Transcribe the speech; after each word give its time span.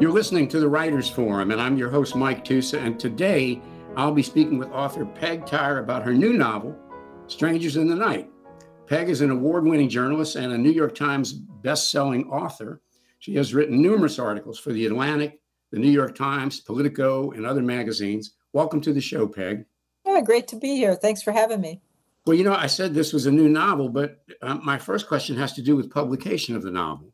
You're 0.00 0.12
listening 0.12 0.46
to 0.50 0.60
the 0.60 0.68
Writers 0.68 1.10
Forum, 1.10 1.50
and 1.50 1.60
I'm 1.60 1.76
your 1.76 1.90
host, 1.90 2.14
Mike 2.14 2.44
Tusa. 2.44 2.80
And 2.80 3.00
today 3.00 3.60
I'll 3.96 4.12
be 4.12 4.22
speaking 4.22 4.56
with 4.56 4.70
author 4.70 5.04
Peg 5.04 5.44
Tyre 5.44 5.80
about 5.80 6.04
her 6.04 6.14
new 6.14 6.34
novel, 6.34 6.76
Strangers 7.26 7.76
in 7.76 7.88
the 7.88 7.96
Night. 7.96 8.30
Peg 8.86 9.08
is 9.08 9.22
an 9.22 9.32
award 9.32 9.64
winning 9.64 9.88
journalist 9.88 10.36
and 10.36 10.52
a 10.52 10.56
New 10.56 10.70
York 10.70 10.94
Times 10.94 11.32
best-selling 11.32 12.30
author. 12.30 12.80
She 13.18 13.34
has 13.34 13.52
written 13.52 13.82
numerous 13.82 14.20
articles 14.20 14.56
for 14.56 14.72
The 14.72 14.86
Atlantic, 14.86 15.40
The 15.72 15.80
New 15.80 15.90
York 15.90 16.14
Times, 16.14 16.60
Politico, 16.60 17.32
and 17.32 17.44
other 17.44 17.62
magazines. 17.62 18.34
Welcome 18.52 18.80
to 18.82 18.92
the 18.92 19.00
show, 19.00 19.26
Peg. 19.26 19.64
Yeah, 20.06 20.20
great 20.20 20.46
to 20.48 20.56
be 20.56 20.76
here. 20.76 20.94
Thanks 20.94 21.24
for 21.24 21.32
having 21.32 21.60
me. 21.60 21.82
Well, 22.24 22.36
you 22.36 22.44
know, 22.44 22.54
I 22.54 22.68
said 22.68 22.94
this 22.94 23.12
was 23.12 23.26
a 23.26 23.32
new 23.32 23.48
novel, 23.48 23.88
but 23.88 24.22
uh, 24.42 24.54
my 24.62 24.78
first 24.78 25.08
question 25.08 25.36
has 25.38 25.54
to 25.54 25.62
do 25.62 25.74
with 25.74 25.90
publication 25.90 26.54
of 26.54 26.62
the 26.62 26.70
novel. 26.70 27.12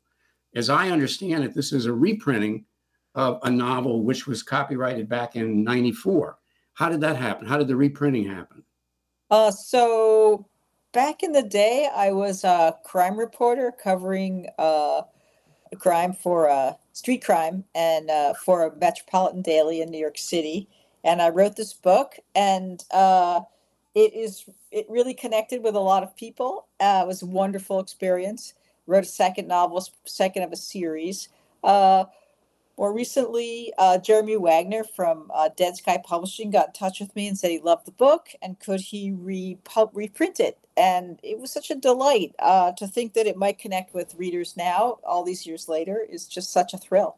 As 0.54 0.68
I 0.68 0.90
understand 0.90 1.44
it, 1.44 1.54
this 1.54 1.72
is 1.72 1.86
a 1.86 1.92
reprinting 1.94 2.66
of 3.14 3.38
a 3.42 3.50
novel 3.50 4.02
which 4.02 4.26
was 4.26 4.42
copyrighted 4.42 5.08
back 5.08 5.36
in 5.36 5.62
94. 5.62 6.38
How 6.74 6.88
did 6.88 7.00
that 7.02 7.16
happen? 7.16 7.46
How 7.46 7.56
did 7.56 7.68
the 7.68 7.76
reprinting 7.76 8.28
happen? 8.28 8.64
Uh, 9.30 9.50
so 9.50 10.46
back 10.92 11.22
in 11.22 11.32
the 11.32 11.42
day, 11.42 11.88
I 11.94 12.12
was 12.12 12.44
a 12.44 12.76
crime 12.84 13.16
reporter 13.16 13.72
covering 13.72 14.48
uh, 14.58 15.02
crime 15.78 16.12
for 16.12 16.48
uh, 16.48 16.74
street 16.92 17.24
crime 17.24 17.64
and 17.74 18.10
uh, 18.10 18.34
for 18.34 18.66
a 18.66 18.76
Metropolitan 18.76 19.42
Daily 19.42 19.80
in 19.80 19.90
New 19.90 19.98
York 19.98 20.18
City. 20.18 20.68
And 21.02 21.20
I 21.20 21.28
wrote 21.28 21.56
this 21.56 21.74
book, 21.74 22.16
and 22.34 22.82
uh, 22.90 23.42
it 23.94 24.14
is 24.14 24.44
it 24.70 24.86
really 24.88 25.14
connected 25.14 25.62
with 25.62 25.74
a 25.74 25.80
lot 25.80 26.02
of 26.02 26.16
people. 26.16 26.66
Uh, 26.80 27.02
it 27.04 27.06
was 27.06 27.22
a 27.22 27.26
wonderful 27.26 27.78
experience. 27.78 28.54
Wrote 28.86 29.04
a 29.04 29.06
second 29.06 29.48
novel, 29.48 29.86
second 30.04 30.42
of 30.42 30.52
a 30.52 30.56
series. 30.56 31.28
Uh, 31.62 32.04
more 32.76 32.92
recently, 32.92 33.72
uh, 33.78 33.98
Jeremy 33.98 34.36
Wagner 34.36 34.84
from 34.84 35.30
uh, 35.32 35.48
Dead 35.56 35.76
Sky 35.76 36.02
Publishing 36.04 36.50
got 36.50 36.68
in 36.68 36.72
touch 36.72 37.00
with 37.00 37.14
me 37.14 37.28
and 37.28 37.38
said 37.38 37.50
he 37.50 37.60
loved 37.60 37.86
the 37.86 37.92
book 37.92 38.28
and 38.42 38.58
could 38.58 38.80
he 38.80 39.12
re- 39.12 39.58
reprint 39.92 40.40
it. 40.40 40.58
And 40.76 41.20
it 41.22 41.38
was 41.38 41.52
such 41.52 41.70
a 41.70 41.76
delight 41.76 42.34
uh, 42.40 42.72
to 42.72 42.88
think 42.88 43.14
that 43.14 43.26
it 43.26 43.36
might 43.36 43.58
connect 43.58 43.94
with 43.94 44.16
readers 44.16 44.56
now, 44.56 44.98
all 45.06 45.22
these 45.22 45.46
years 45.46 45.68
later, 45.68 46.04
is 46.08 46.26
just 46.26 46.52
such 46.52 46.74
a 46.74 46.78
thrill. 46.78 47.16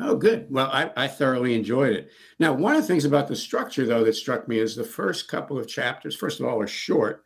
Oh, 0.00 0.16
good. 0.16 0.46
Well, 0.50 0.68
I, 0.72 0.90
I 0.96 1.08
thoroughly 1.08 1.54
enjoyed 1.54 1.92
it. 1.92 2.10
Now, 2.38 2.52
one 2.52 2.74
of 2.74 2.82
the 2.82 2.86
things 2.86 3.04
about 3.04 3.28
the 3.28 3.36
structure, 3.36 3.86
though, 3.86 4.04
that 4.04 4.14
struck 4.14 4.48
me 4.48 4.58
is 4.58 4.74
the 4.74 4.84
first 4.84 5.28
couple 5.28 5.58
of 5.58 5.68
chapters, 5.68 6.16
first 6.16 6.40
of 6.40 6.46
all, 6.46 6.60
are 6.60 6.68
short. 6.68 7.24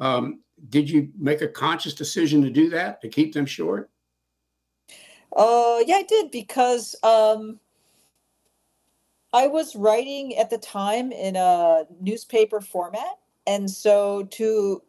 Um, 0.00 0.40
did 0.68 0.88
you 0.90 1.10
make 1.18 1.40
a 1.40 1.48
conscious 1.48 1.94
decision 1.94 2.42
to 2.42 2.50
do 2.50 2.68
that, 2.70 3.00
to 3.02 3.08
keep 3.08 3.32
them 3.32 3.46
short? 3.46 3.90
Uh, 5.36 5.80
yeah, 5.86 5.96
I 5.96 6.04
did 6.04 6.30
because 6.30 6.96
um, 7.02 7.60
I 9.32 9.46
was 9.48 9.76
writing 9.76 10.36
at 10.36 10.50
the 10.50 10.58
time 10.58 11.12
in 11.12 11.36
a 11.36 11.84
newspaper 12.00 12.60
format, 12.60 13.18
and 13.46 13.70
so 13.70 14.24
to 14.32 14.82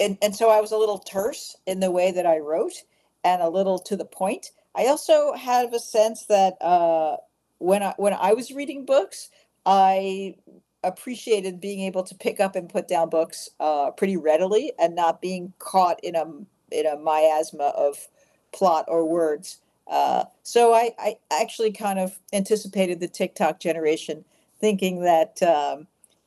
and, 0.00 0.18
and 0.22 0.34
so 0.34 0.50
I 0.50 0.60
was 0.60 0.72
a 0.72 0.76
little 0.76 0.98
terse 0.98 1.56
in 1.66 1.80
the 1.80 1.90
way 1.90 2.12
that 2.12 2.26
I 2.26 2.38
wrote 2.38 2.84
and 3.24 3.42
a 3.42 3.48
little 3.48 3.78
to 3.80 3.96
the 3.96 4.04
point. 4.04 4.50
I 4.76 4.86
also 4.86 5.32
have 5.34 5.72
a 5.72 5.78
sense 5.80 6.26
that 6.26 6.60
uh, 6.60 7.16
when 7.58 7.82
I 7.82 7.94
when 7.96 8.14
I 8.14 8.34
was 8.34 8.52
reading 8.52 8.84
books, 8.84 9.30
I 9.66 10.36
appreciated 10.84 11.60
being 11.60 11.80
able 11.80 12.04
to 12.04 12.14
pick 12.14 12.38
up 12.38 12.54
and 12.54 12.68
put 12.68 12.86
down 12.86 13.08
books 13.10 13.48
uh, 13.58 13.90
pretty 13.90 14.16
readily 14.16 14.72
and 14.78 14.94
not 14.94 15.20
being 15.20 15.52
caught 15.58 15.98
in 16.04 16.14
a 16.14 16.24
in 16.70 16.86
a 16.86 16.96
miasma 16.96 17.72
of 17.76 18.08
plot 18.52 18.84
or 18.88 19.04
words. 19.06 19.58
Uh, 19.88 20.24
so 20.42 20.74
I, 20.74 20.90
I 20.98 21.16
actually 21.32 21.72
kind 21.72 21.98
of 21.98 22.18
anticipated 22.32 23.00
the 23.00 23.08
TikTok 23.08 23.58
generation, 23.58 24.24
thinking 24.60 25.00
that 25.02 25.42
um, 25.42 25.86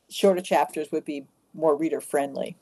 shorter 0.09 0.41
chapters 0.41 0.91
would 0.91 1.05
be 1.05 1.25
more 1.53 1.75
reader 1.75 2.01
friendly. 2.01 2.57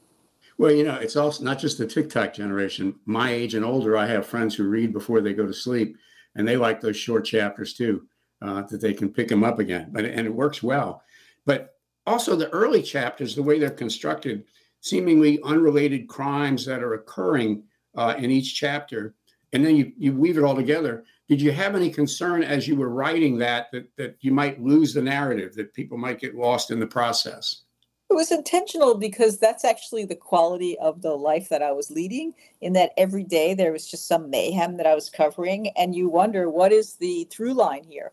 Well, 0.58 0.72
you 0.72 0.84
know, 0.84 0.96
it's 0.96 1.16
also 1.16 1.44
not 1.44 1.58
just 1.58 1.78
the 1.78 1.88
TikTok 1.88 2.34
generation. 2.34 2.96
My 3.06 3.32
age 3.32 3.56
and 3.56 3.64
older, 3.64 3.96
I 3.96 4.08
have 4.08 4.26
friends 4.26 4.56
who 4.56 4.68
read 4.68 4.92
before 4.92 5.22
they 5.22 5.34
go 5.34 5.46
to 5.46 5.54
sleep, 5.54 5.96
and 6.36 6.46
they 6.46 6.58
like 6.58 6.82
those 6.82 6.98
short 6.98 7.24
chapters 7.24 7.74
too, 7.74 8.06
uh, 8.42 8.64
that 8.64 8.82
they 8.82 8.94
can 8.94 9.14
pick 9.14 9.30
them 9.30 9.44
up 9.44 9.60
again. 9.60 9.88
But 9.92 10.04
and 10.04 10.28
it 10.28 10.34
works 10.34 10.62
well. 10.62 11.02
But 11.46 11.76
also 12.06 12.36
the 12.36 12.50
early 12.50 12.84
chapters, 12.84 13.36
the 13.36 13.44
way 13.44 13.58
they're 13.58 13.70
constructed, 13.70 14.44
seemingly 14.82 15.40
unrelated 15.44 16.10
crimes 16.10 16.66
that 16.66 16.84
are 16.84 16.96
occurring 16.96 17.64
uh, 17.96 18.16
in 18.18 18.30
each 18.30 18.56
chapter 18.56 19.16
and 19.54 19.66
then 19.66 19.76
you, 19.76 19.92
you 19.98 20.14
weave 20.14 20.38
it 20.38 20.44
all 20.44 20.56
together. 20.56 21.04
Did 21.28 21.42
you 21.42 21.52
have 21.52 21.76
any 21.76 21.90
concern 21.90 22.44
as 22.44 22.68
you 22.68 22.76
were 22.76 22.90
writing 22.90 23.38
that, 23.38 23.72
that 23.72 23.96
that 23.98 24.18
you 24.22 24.32
might 24.32 24.62
lose 24.62 24.94
the 24.94 25.02
narrative, 25.02 25.54
that 25.56 25.74
people 25.74 25.98
might 25.98 26.20
get 26.20 26.36
lost 26.36 26.72
in 26.72 26.80
the 26.80 26.88
process? 26.88 27.62
It 28.10 28.16
was 28.16 28.32
intentional 28.32 28.96
because 28.96 29.38
that's 29.38 29.64
actually 29.64 30.06
the 30.06 30.16
quality 30.16 30.76
of 30.80 31.04
the 31.04 31.14
life 31.14 31.50
that 31.50 31.62
I 31.62 31.72
was 31.72 31.92
leading. 31.92 32.34
In 32.60 32.74
that 32.74 32.92
every 32.98 33.24
day 33.24 33.54
there 33.54 33.72
was 33.72 33.86
just 33.86 34.08
some 34.08 34.32
mayhem 34.32 34.78
that 34.78 34.88
I 34.88 34.96
was 34.96 35.12
covering, 35.12 35.68
and 35.78 35.96
you 35.96 36.10
wonder 36.10 36.50
what 36.50 36.72
is 36.72 36.96
the 36.96 37.28
through 37.30 37.54
line 37.54 37.84
here. 37.84 38.12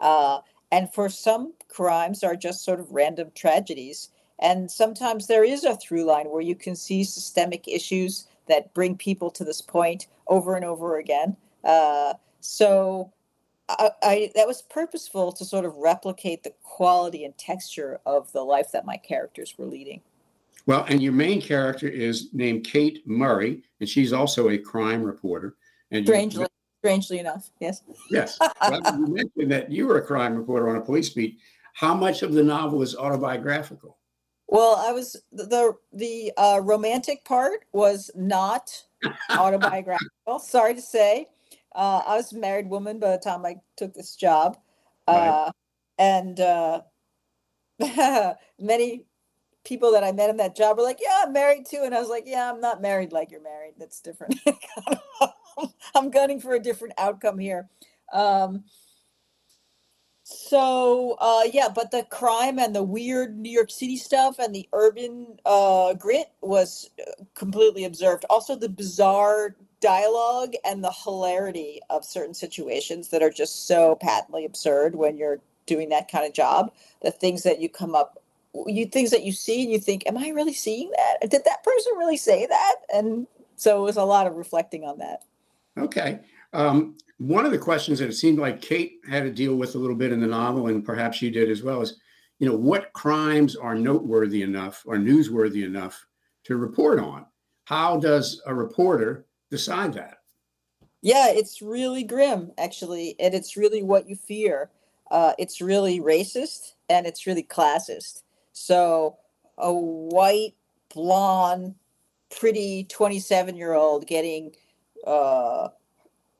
Uh, 0.00 0.40
and 0.72 0.92
for 0.92 1.08
some 1.08 1.54
crimes 1.68 2.24
are 2.24 2.34
just 2.34 2.64
sort 2.64 2.80
of 2.80 2.90
random 2.90 3.30
tragedies, 3.36 4.10
and 4.40 4.68
sometimes 4.68 5.28
there 5.28 5.44
is 5.44 5.62
a 5.62 5.76
through 5.76 6.04
line 6.04 6.26
where 6.26 6.42
you 6.42 6.56
can 6.56 6.74
see 6.74 7.04
systemic 7.04 7.68
issues 7.68 8.26
that 8.48 8.74
bring 8.74 8.96
people 8.96 9.30
to 9.30 9.44
this 9.44 9.60
point 9.60 10.08
over 10.28 10.56
and 10.56 10.64
over 10.64 10.98
again. 10.98 11.36
Uh, 11.64 12.14
so 12.40 13.12
I, 13.68 13.90
I, 14.02 14.32
that 14.34 14.46
was 14.46 14.62
purposeful 14.62 15.32
to 15.32 15.44
sort 15.44 15.64
of 15.64 15.74
replicate 15.76 16.42
the 16.42 16.52
quality 16.62 17.24
and 17.24 17.36
texture 17.36 18.00
of 18.06 18.30
the 18.32 18.42
life 18.42 18.70
that 18.72 18.86
my 18.86 18.96
characters 18.96 19.54
were 19.58 19.66
leading. 19.66 20.00
Well, 20.66 20.84
and 20.88 21.00
your 21.00 21.12
main 21.12 21.40
character 21.40 21.88
is 21.88 22.28
named 22.32 22.64
Kate 22.64 23.06
Murray, 23.06 23.62
and 23.80 23.88
she's 23.88 24.12
also 24.12 24.50
a 24.50 24.58
crime 24.58 25.02
reporter. 25.02 25.56
And 25.92 26.04
strangely, 26.04 26.42
you, 26.42 26.48
strangely 26.80 27.18
enough, 27.20 27.50
yes. 27.60 27.82
Yes. 28.10 28.38
Well, 28.68 28.80
you 28.98 29.06
mentioned 29.06 29.50
that 29.52 29.70
you 29.70 29.86
were 29.86 29.98
a 29.98 30.04
crime 30.04 30.34
reporter 30.34 30.68
on 30.68 30.76
a 30.76 30.80
police 30.80 31.10
beat. 31.10 31.38
How 31.74 31.94
much 31.94 32.22
of 32.22 32.32
the 32.32 32.42
novel 32.42 32.82
is 32.82 32.96
autobiographical? 32.96 33.98
Well, 34.48 34.76
I 34.76 34.92
was 34.92 35.16
the 35.32 35.74
the 35.92 36.32
uh, 36.36 36.60
romantic 36.62 37.24
part 37.24 37.64
was 37.72 38.10
not 38.14 38.70
autobiographical. 39.30 40.38
Sorry 40.38 40.74
to 40.74 40.80
say, 40.80 41.26
uh, 41.74 42.02
I 42.06 42.16
was 42.16 42.32
a 42.32 42.38
married 42.38 42.68
woman 42.68 42.98
by 42.98 43.10
the 43.10 43.18
time 43.18 43.44
I 43.44 43.56
took 43.76 43.94
this 43.94 44.14
job, 44.14 44.56
uh, 45.08 45.12
right. 45.12 45.52
and 45.98 46.40
uh, 46.40 46.82
many 48.58 49.06
people 49.64 49.90
that 49.92 50.04
I 50.04 50.12
met 50.12 50.30
in 50.30 50.36
that 50.36 50.54
job 50.54 50.76
were 50.76 50.84
like, 50.84 51.00
"Yeah, 51.02 51.24
I'm 51.24 51.32
married 51.32 51.66
too," 51.66 51.82
and 51.84 51.94
I 51.94 52.00
was 52.00 52.08
like, 52.08 52.24
"Yeah, 52.26 52.50
I'm 52.50 52.60
not 52.60 52.80
married 52.80 53.12
like 53.12 53.32
you're 53.32 53.42
married. 53.42 53.74
That's 53.78 54.00
different. 54.00 54.38
I'm 55.94 56.10
gunning 56.10 56.40
for 56.40 56.54
a 56.54 56.60
different 56.60 56.94
outcome 56.98 57.38
here." 57.38 57.68
Um, 58.12 58.64
so 60.28 61.16
uh, 61.20 61.42
yeah, 61.52 61.68
but 61.72 61.92
the 61.92 62.02
crime 62.10 62.58
and 62.58 62.74
the 62.74 62.82
weird 62.82 63.38
New 63.38 63.48
York 63.48 63.70
City 63.70 63.96
stuff 63.96 64.40
and 64.40 64.52
the 64.52 64.68
urban 64.72 65.38
uh, 65.46 65.94
grit 65.94 66.32
was 66.40 66.90
uh, 66.98 67.22
completely 67.34 67.84
observed. 67.84 68.24
Also, 68.28 68.56
the 68.56 68.68
bizarre 68.68 69.54
dialogue 69.80 70.54
and 70.64 70.82
the 70.82 70.90
hilarity 71.04 71.80
of 71.90 72.04
certain 72.04 72.34
situations 72.34 73.10
that 73.10 73.22
are 73.22 73.30
just 73.30 73.68
so 73.68 73.94
patently 74.00 74.44
absurd 74.44 74.96
when 74.96 75.16
you're 75.16 75.38
doing 75.64 75.90
that 75.90 76.10
kind 76.10 76.26
of 76.26 76.32
job. 76.32 76.72
The 77.02 77.12
things 77.12 77.44
that 77.44 77.60
you 77.60 77.68
come 77.68 77.94
up, 77.94 78.20
you 78.66 78.84
things 78.86 79.12
that 79.12 79.22
you 79.22 79.30
see 79.30 79.62
and 79.62 79.70
you 79.70 79.78
think, 79.78 80.08
"Am 80.08 80.18
I 80.18 80.30
really 80.30 80.54
seeing 80.54 80.90
that? 80.90 81.30
Did 81.30 81.44
that 81.44 81.62
person 81.62 81.92
really 81.98 82.16
say 82.16 82.46
that?" 82.46 82.74
And 82.92 83.28
so 83.54 83.78
it 83.78 83.84
was 83.84 83.96
a 83.96 84.02
lot 84.02 84.26
of 84.26 84.34
reflecting 84.34 84.82
on 84.82 84.98
that. 84.98 85.22
Okay. 85.78 86.18
Um, 86.52 86.96
one 87.18 87.46
of 87.46 87.52
the 87.52 87.58
questions 87.58 87.98
that 87.98 88.08
it 88.08 88.14
seemed 88.14 88.38
like 88.38 88.60
Kate 88.60 89.00
had 89.08 89.22
to 89.22 89.30
deal 89.30 89.56
with 89.56 89.74
a 89.74 89.78
little 89.78 89.96
bit 89.96 90.12
in 90.12 90.20
the 90.20 90.26
novel, 90.26 90.66
and 90.68 90.84
perhaps 90.84 91.22
you 91.22 91.30
did 91.30 91.50
as 91.50 91.62
well, 91.62 91.80
is 91.80 91.98
you 92.38 92.46
know 92.46 92.56
what 92.56 92.92
crimes 92.92 93.56
are 93.56 93.74
noteworthy 93.74 94.42
enough 94.42 94.82
or 94.86 94.96
newsworthy 94.96 95.64
enough 95.64 96.06
to 96.44 96.56
report 96.56 97.00
on? 97.00 97.24
How 97.64 97.96
does 97.96 98.42
a 98.46 98.54
reporter 98.54 99.26
decide 99.50 99.94
that? 99.94 100.18
Yeah, 101.02 101.28
it's 101.28 101.62
really 101.62 102.02
grim, 102.02 102.52
actually, 102.58 103.16
and 103.18 103.34
it's 103.34 103.56
really 103.56 103.82
what 103.82 104.08
you 104.08 104.16
fear. 104.16 104.70
Uh, 105.10 105.32
it's 105.38 105.60
really 105.60 106.00
racist 106.00 106.72
and 106.88 107.06
it's 107.06 107.26
really 107.26 107.44
classist. 107.44 108.22
So, 108.52 109.16
a 109.56 109.72
white, 109.72 110.54
blonde, 110.92 111.76
pretty 112.36 112.84
27 112.84 113.56
year 113.56 113.74
old 113.74 114.06
getting 114.06 114.54
uh, 115.06 115.68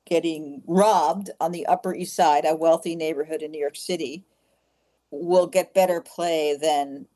getting 0.07 0.63
robbed 0.67 1.31
on 1.41 1.53
the 1.53 1.67
Upper 1.67 1.95
East 1.95 2.15
Side, 2.17 2.45
a 2.47 2.57
wealthy 2.57 2.97
neighborhood 2.97 3.43
in 3.43 3.51
New 3.51 3.61
York 3.61 3.77
City, 3.77 4.25
will 5.11 5.47
get 5.47 5.75
better 5.75 6.01
play 6.01 6.57
than 6.61 7.07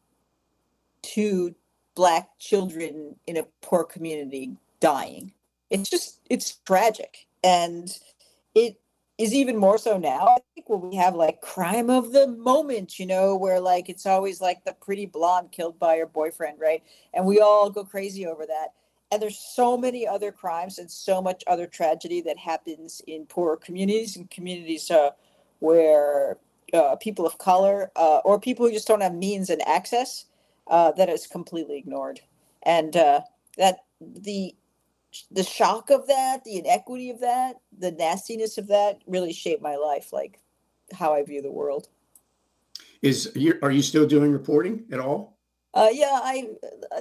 two 1.03 1.55
black 1.95 2.39
children 2.39 3.17
in 3.27 3.37
a 3.37 3.47
poor 3.63 3.85
community 3.85 4.57
dying. 4.81 5.33
It's 5.71 5.89
just 5.89 6.21
it's 6.29 6.57
tragic 6.67 7.27
and 7.45 7.97
it 8.55 8.81
is 9.19 9.35
even 9.35 9.57
more 9.57 9.79
so 9.79 9.99
now. 9.99 10.29
I 10.29 10.39
think 10.55 10.69
when 10.69 10.81
we 10.81 10.97
have 10.97 11.15
like 11.15 11.43
crime 11.43 11.91
of 11.91 12.13
the 12.13 12.27
moment, 12.27 12.99
you 12.99 13.07
know, 13.07 13.37
where 13.37 13.61
like 13.61 13.89
it's 13.89 14.07
always 14.07 14.41
like 14.41 14.65
the 14.65 14.73
pretty 14.73 15.07
blonde 15.07 15.53
killed 15.53 15.79
by 15.79 15.99
her 15.99 16.07
boyfriend, 16.07 16.59
right? 16.59 16.83
And 17.13 17.27
we 17.27 17.41
all 17.41 17.71
go 17.71 17.85
crazy 17.85 18.27
over 18.27 18.47
that. 18.47 18.73
And 19.11 19.21
there's 19.21 19.39
so 19.39 19.77
many 19.77 20.07
other 20.07 20.31
crimes 20.31 20.79
and 20.79 20.91
so 20.91 21.21
much 21.21 21.43
other 21.47 21.67
tragedy 21.67 22.21
that 22.23 22.39
happens 22.39 23.03
in 23.07 23.27
poorer 23.27 23.57
communities 23.57 24.17
and 24.17 24.31
communities 24.31 24.91
uh, 24.91 25.11
where 25.59 26.39
uh, 26.73 26.97
people 26.97 27.27
of 27.27 27.39
color 27.39 27.91
uh, 27.97 28.19
or 28.25 28.39
people 28.39 28.67
who 28.67 28.73
just 28.73 28.87
don't 28.87 29.01
have 29.01 29.15
means 29.15 29.51
and 29.51 29.67
access 29.67 30.27
uh, 30.69 30.93
that 30.93 31.09
is 31.09 31.27
completely 31.27 31.77
ignored. 31.77 32.21
And 32.63 32.97
uh, 32.97 33.23
that 33.57 33.85
the 34.01 34.55
the 35.33 35.43
shock 35.43 35.91
of 35.91 36.07
that, 36.07 36.45
the 36.45 36.57
inequity 36.59 37.11
of 37.11 37.19
that, 37.21 37.57
the 37.77 37.91
nastiness 37.91 38.59
of 38.59 38.69
that 38.69 39.03
really 39.09 39.33
shaped 39.33 39.61
my 39.61 39.75
life, 39.75 40.13
like 40.13 40.39
how 40.93 41.13
I 41.15 41.25
view 41.25 41.43
the 41.43 41.51
world. 41.51 41.89
Is 43.03 43.33
are 43.63 43.71
you 43.71 43.83
still 43.83 44.07
doing 44.07 44.31
reporting 44.31 44.85
at 44.93 45.01
all? 45.01 45.40
Uh, 45.73 45.89
yeah, 45.93 46.19
I 46.23 46.49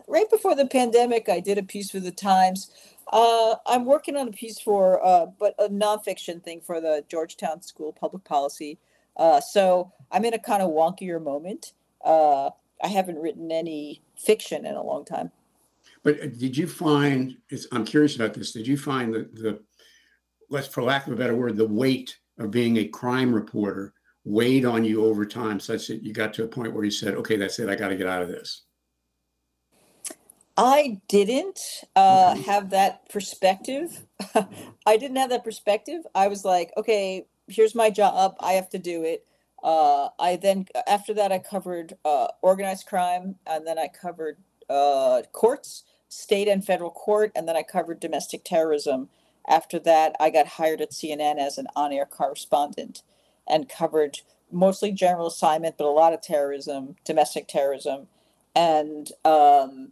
right 0.08 0.30
before 0.30 0.56
the 0.56 0.68
pandemic, 0.68 1.28
I 1.28 1.40
did 1.40 1.58
a 1.58 1.64
piece 1.64 1.90
for 1.90 2.00
the 2.00 2.12
Times. 2.12 2.72
Uh, 3.12 3.56
I'm 3.66 3.86
working 3.86 4.16
on 4.16 4.28
a 4.28 4.32
piece 4.32 4.60
for, 4.60 5.04
uh, 5.04 5.26
but 5.40 5.56
a 5.58 5.68
nonfiction 5.68 6.44
thing 6.44 6.62
for 6.62 6.80
the 6.80 7.04
Georgetown 7.08 7.62
School 7.64 7.90
of 7.90 7.96
Public 7.96 8.24
Policy. 8.24 8.78
Uh, 9.18 9.42
so 9.42 9.92
I'm 10.12 10.24
in 10.26 10.36
a 10.36 10.40
kind 10.40 10.62
of 10.62 10.70
wonkier 10.70 11.22
moment. 11.22 11.74
Uh, 12.06 12.52
I 12.84 12.88
haven't 12.88 13.18
written 13.18 13.52
any 13.52 14.02
fiction 14.16 14.66
in 14.66 14.76
a 14.76 14.84
long 14.84 15.06
time. 15.06 15.32
But 16.04 16.22
uh, 16.22 16.28
did 16.28 16.56
you 16.56 16.68
find? 16.68 17.38
I'm 17.72 17.86
curious 17.86 18.16
about 18.16 18.36
this. 18.36 18.52
Did 18.52 18.68
you 18.68 18.78
find 18.78 19.14
the 19.14 19.30
the 19.34 19.60
let's, 20.50 20.68
for 20.68 20.84
lack 20.84 21.08
of 21.08 21.14
a 21.14 21.16
better 21.16 21.36
word, 21.36 21.58
the 21.58 21.68
weight 21.68 22.18
of 22.38 22.52
being 22.52 22.78
a 22.78 22.86
crime 22.86 23.34
reporter 23.34 23.94
weighed 24.26 24.66
on 24.66 24.84
you 24.84 25.06
over 25.06 25.26
time, 25.26 25.60
such 25.60 25.88
that 25.88 26.04
you 26.04 26.14
got 26.14 26.34
to 26.36 26.44
a 26.44 26.48
point 26.48 26.74
where 26.74 26.84
you 26.84 26.92
said, 26.92 27.16
"Okay, 27.16 27.36
that's 27.36 27.60
it. 27.60 27.70
I 27.70 27.76
got 27.76 27.90
to 27.90 27.96
get 27.96 28.08
out 28.08 28.22
of 28.22 28.28
this." 28.28 28.64
I 30.58 31.00
didn't 31.08 31.62
uh, 31.96 32.34
okay. 32.34 32.42
have 32.44 32.72
that 32.72 33.08
perspective. 33.08 34.06
I 34.86 34.98
didn't 34.98 35.16
have 35.16 35.30
that 35.30 35.46
perspective. 35.46 36.02
I 36.14 36.28
was 36.28 36.44
like, 36.44 36.74
okay, 36.76 37.26
here's 37.48 37.76
my 37.76 37.90
job. 37.90 38.36
I 38.42 38.54
have 38.54 38.70
to 38.72 38.78
do 38.78 39.04
it. 39.04 39.26
Uh, 39.64 40.10
I 40.20 40.36
then, 40.36 40.66
after 40.86 41.14
that, 41.14 41.32
I 41.32 41.40
covered 41.40 41.94
uh, 42.04 42.28
organized 42.42 42.88
crime 42.88 43.36
and 43.48 43.66
then 43.66 43.80
I 43.80 43.88
covered 43.88 44.38
uh, 44.70 45.22
courts 45.32 45.86
state 46.10 46.48
and 46.48 46.66
federal 46.66 46.92
court, 46.92 47.32
and 47.36 47.48
then 47.48 47.56
I 47.56 47.64
covered 47.64 48.00
domestic 48.00 48.44
terrorism. 48.44 49.10
After 49.48 49.80
that, 49.80 50.16
I 50.20 50.30
got 50.30 50.48
hired 50.48 50.82
at 50.82 50.92
CNN 50.92 51.38
as 51.38 51.58
an 51.58 51.68
on 51.76 51.94
air 51.94 52.06
correspondent 52.06 53.04
and 53.50 53.70
covered 53.70 54.20
mostly 54.52 54.92
general 54.92 55.28
assignment, 55.28 55.78
but 55.78 55.86
a 55.86 55.90
lot 55.90 56.14
of 56.14 56.22
terrorism, 56.22 56.96
domestic 57.06 57.48
terrorism. 57.48 58.08
And 58.56 59.12
um, 59.26 59.90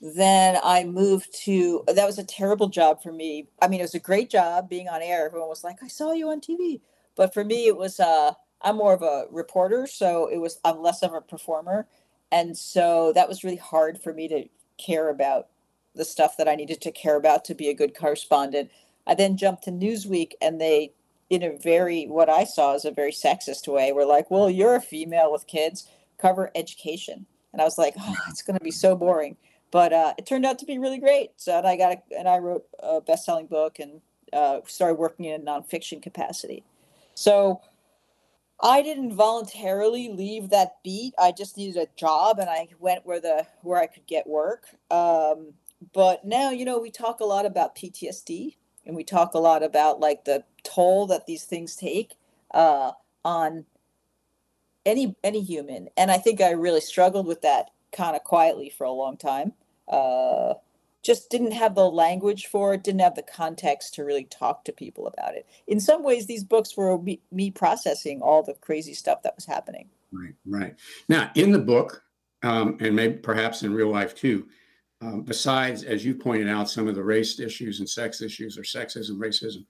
then 0.00 0.58
I 0.62 0.84
moved 0.84 1.34
to, 1.44 1.84
that 1.86 2.06
was 2.06 2.18
a 2.18 2.24
terrible 2.24 2.68
job 2.68 3.02
for 3.02 3.12
me. 3.12 3.48
I 3.60 3.68
mean, 3.68 3.80
it 3.80 3.84
was 3.84 3.94
a 3.94 4.00
great 4.00 4.30
job 4.30 4.68
being 4.68 4.88
on 4.88 5.02
air. 5.02 5.26
Everyone 5.26 5.48
was 5.48 5.64
like, 5.64 5.82
I 5.82 5.88
saw 5.88 6.12
you 6.12 6.28
on 6.28 6.40
TV. 6.40 6.80
But 7.16 7.32
for 7.32 7.44
me, 7.44 7.66
it 7.66 7.76
was, 7.76 7.98
uh, 7.98 8.32
I'm 8.62 8.76
more 8.76 8.92
of 8.92 9.02
a 9.02 9.24
reporter. 9.30 9.86
So 9.86 10.26
it 10.26 10.38
was, 10.38 10.58
I'm 10.64 10.82
less 10.82 11.02
of 11.02 11.14
a 11.14 11.20
performer. 11.20 11.86
And 12.30 12.56
so 12.56 13.12
that 13.14 13.28
was 13.28 13.44
really 13.44 13.56
hard 13.56 13.98
for 14.02 14.12
me 14.12 14.28
to 14.28 14.44
care 14.78 15.08
about 15.08 15.48
the 15.94 16.04
stuff 16.04 16.36
that 16.36 16.48
I 16.48 16.54
needed 16.54 16.80
to 16.82 16.92
care 16.92 17.16
about 17.16 17.44
to 17.46 17.54
be 17.54 17.68
a 17.68 17.74
good 17.74 17.96
correspondent. 17.96 18.70
I 19.06 19.14
then 19.14 19.36
jumped 19.36 19.64
to 19.64 19.70
Newsweek 19.70 20.32
and 20.42 20.60
they, 20.60 20.92
in 21.30 21.42
a 21.42 21.56
very, 21.56 22.06
what 22.06 22.28
I 22.28 22.44
saw 22.44 22.74
as 22.74 22.84
a 22.84 22.90
very 22.90 23.12
sexist 23.12 23.66
way, 23.66 23.92
were 23.92 24.04
like, 24.04 24.30
well, 24.30 24.48
you're 24.48 24.76
a 24.76 24.80
female 24.80 25.32
with 25.32 25.46
kids, 25.46 25.88
cover 26.18 26.50
education. 26.54 27.26
And 27.52 27.60
I 27.60 27.64
was 27.64 27.78
like, 27.78 27.94
oh, 27.98 28.14
it's 28.28 28.42
going 28.42 28.58
to 28.58 28.64
be 28.64 28.70
so 28.70 28.94
boring. 28.94 29.36
But 29.70 29.92
uh, 29.92 30.14
it 30.18 30.26
turned 30.26 30.46
out 30.46 30.58
to 30.60 30.66
be 30.66 30.78
really 30.78 30.98
great. 30.98 31.30
So 31.36 31.58
and 31.58 31.66
I 31.66 31.76
got 31.76 31.92
a, 31.92 32.18
and 32.18 32.28
I 32.28 32.38
wrote 32.38 32.64
a 32.78 33.00
best-selling 33.00 33.46
book 33.46 33.78
and 33.78 34.00
uh, 34.32 34.60
started 34.66 34.94
working 34.94 35.26
in 35.26 35.40
a 35.40 35.44
nonfiction 35.44 36.02
capacity. 36.02 36.64
So 37.14 37.60
I 38.60 38.82
didn't 38.82 39.14
voluntarily 39.14 40.08
leave 40.08 40.50
that 40.50 40.76
beat. 40.82 41.14
I 41.18 41.32
just 41.32 41.56
needed 41.56 41.76
a 41.76 41.88
job, 41.96 42.38
and 42.38 42.48
I 42.48 42.68
went 42.78 43.04
where 43.04 43.20
the 43.20 43.46
where 43.62 43.80
I 43.80 43.86
could 43.86 44.06
get 44.06 44.26
work. 44.26 44.66
Um, 44.90 45.52
but 45.92 46.24
now, 46.24 46.50
you 46.50 46.64
know, 46.64 46.78
we 46.78 46.90
talk 46.90 47.20
a 47.20 47.24
lot 47.24 47.44
about 47.44 47.76
PTSD, 47.76 48.56
and 48.86 48.96
we 48.96 49.04
talk 49.04 49.34
a 49.34 49.38
lot 49.38 49.62
about 49.62 50.00
like 50.00 50.24
the 50.24 50.44
toll 50.62 51.06
that 51.08 51.26
these 51.26 51.44
things 51.44 51.76
take 51.76 52.14
uh, 52.52 52.92
on 53.24 53.64
any 54.84 55.16
any 55.22 55.42
human. 55.42 55.88
And 55.96 56.10
I 56.10 56.18
think 56.18 56.40
I 56.40 56.50
really 56.50 56.80
struggled 56.80 57.26
with 57.26 57.42
that 57.42 57.70
kind 57.92 58.16
of 58.16 58.24
quietly 58.24 58.70
for 58.70 58.84
a 58.84 58.92
long 58.92 59.16
time. 59.16 59.52
Uh, 59.88 60.54
just 61.02 61.30
didn't 61.30 61.52
have 61.52 61.76
the 61.76 61.88
language 61.88 62.46
for 62.46 62.74
it, 62.74 62.82
didn't 62.82 63.00
have 63.00 63.14
the 63.14 63.22
context 63.22 63.94
to 63.94 64.04
really 64.04 64.24
talk 64.24 64.64
to 64.64 64.72
people 64.72 65.06
about 65.06 65.36
it. 65.36 65.46
In 65.68 65.78
some 65.78 66.02
ways, 66.02 66.26
these 66.26 66.42
books 66.42 66.76
were 66.76 67.00
me, 67.00 67.20
me 67.30 67.50
processing 67.50 68.20
all 68.20 68.42
the 68.42 68.54
crazy 68.54 68.92
stuff 68.92 69.22
that 69.22 69.36
was 69.36 69.46
happening. 69.46 69.88
Right, 70.10 70.34
right. 70.44 70.74
Now, 71.08 71.30
in 71.36 71.52
the 71.52 71.60
book, 71.60 72.02
um, 72.42 72.76
and 72.80 72.96
maybe 72.96 73.18
perhaps 73.18 73.62
in 73.62 73.72
real 73.72 73.88
life 73.88 74.16
too, 74.16 74.48
um, 75.00 75.22
besides, 75.22 75.82
as 75.82 76.04
you 76.04 76.14
pointed 76.14 76.48
out, 76.48 76.70
some 76.70 76.88
of 76.88 76.94
the 76.94 77.02
race 77.02 77.38
issues 77.38 77.80
and 77.80 77.88
sex 77.88 78.20
issues 78.20 78.56
or 78.58 78.62
sexism, 78.62 79.18
racism, 79.18 79.64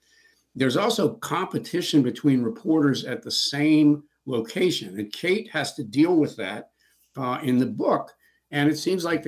there's 0.55 0.77
also 0.77 1.15
competition 1.15 2.03
between 2.03 2.43
reporters 2.43 3.05
at 3.05 3.23
the 3.23 3.31
same 3.31 4.03
location. 4.25 4.99
And 4.99 5.13
Kate 5.13 5.51
has 5.51 5.75
to 5.75 5.85
deal 5.85 6.17
with 6.17 6.37
that 6.37 6.71
uh, 7.17 7.41
in 7.43 7.59
the 7.59 7.67
book 7.67 8.13
and 8.51 8.71
it 8.71 8.79
seems 8.79 9.05
like 9.05 9.27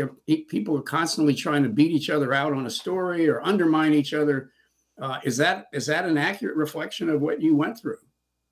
people 0.48 0.76
are 0.76 0.82
constantly 0.82 1.34
trying 1.34 1.62
to 1.64 1.68
beat 1.68 1.90
each 1.90 2.10
other 2.10 2.32
out 2.32 2.52
on 2.52 2.66
a 2.66 2.70
story 2.70 3.28
or 3.28 3.42
undermine 3.42 3.92
each 3.92 4.14
other. 4.14 4.52
Uh, 5.00 5.18
is 5.24 5.36
that 5.36 5.66
is 5.72 5.86
that 5.86 6.04
an 6.04 6.18
accurate 6.18 6.56
reflection 6.56 7.08
of 7.08 7.20
what 7.20 7.42
you 7.42 7.54
went 7.54 7.78
through? 7.78 7.98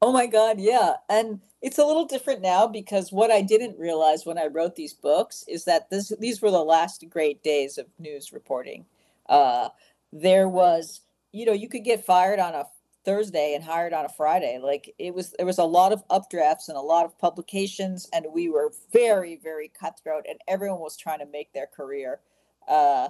Oh 0.03 0.13
my 0.13 0.27
God, 0.27 0.61
yeah. 0.61 0.95
And 1.09 1.41
it's 1.63 1.79
a 1.79 1.85
little 1.85 2.05
different 2.05 2.43
now 2.43 2.67
because 2.67 3.11
what 3.13 3.31
I 3.31 3.43
didn't 3.43 3.79
realize 3.79 4.25
when 4.27 4.39
I 4.39 4.47
wrote 4.47 4.77
these 4.77 4.93
books 4.95 5.45
is 5.49 5.65
that 5.65 5.91
this 5.91 6.13
these 6.21 6.41
were 6.43 6.51
the 6.51 6.63
last 6.65 7.05
great 7.11 7.43
days 7.43 7.79
of 7.79 7.87
news 7.99 8.33
reporting. 8.33 8.85
Uh, 9.29 9.71
there 10.13 10.49
was, 10.49 11.01
you 11.33 11.47
know, 11.47 11.53
you 11.53 11.69
could 11.69 11.85
get 11.85 12.05
fired 12.05 12.39
on 12.39 12.55
a 12.55 12.67
Thursday 13.05 13.55
and 13.55 13.65
hired 13.65 13.93
on 13.93 14.05
a 14.05 14.09
Friday. 14.09 14.59
Like 14.63 14.95
it 14.99 15.15
was, 15.15 15.33
there 15.33 15.47
was 15.47 15.59
a 15.59 15.65
lot 15.65 15.93
of 15.93 16.07
updrafts 16.09 16.69
and 16.69 16.77
a 16.77 16.81
lot 16.81 17.05
of 17.07 17.19
publications, 17.19 18.09
and 18.13 18.27
we 18.33 18.49
were 18.49 18.73
very, 18.93 19.37
very 19.43 19.69
cutthroat, 19.69 20.27
and 20.29 20.39
everyone 20.47 20.81
was 20.81 20.97
trying 20.97 21.21
to 21.21 21.27
make 21.27 21.53
their 21.53 21.67
career. 21.67 22.21
Uh, 22.69 23.09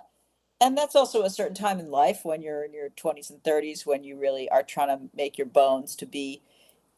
and 0.61 0.77
that's 0.77 0.97
also 0.97 1.23
a 1.23 1.31
certain 1.31 1.55
time 1.55 1.79
in 1.79 1.91
life 1.91 2.21
when 2.25 2.43
you're 2.43 2.65
in 2.65 2.73
your 2.73 2.91
20s 2.91 3.31
and 3.31 3.43
30s 3.43 3.85
when 3.87 4.05
you 4.05 4.17
really 4.19 4.49
are 4.49 4.63
trying 4.63 4.89
to 4.89 5.09
make 5.15 5.37
your 5.39 5.47
bones 5.47 5.95
to 5.97 6.07
be 6.07 6.43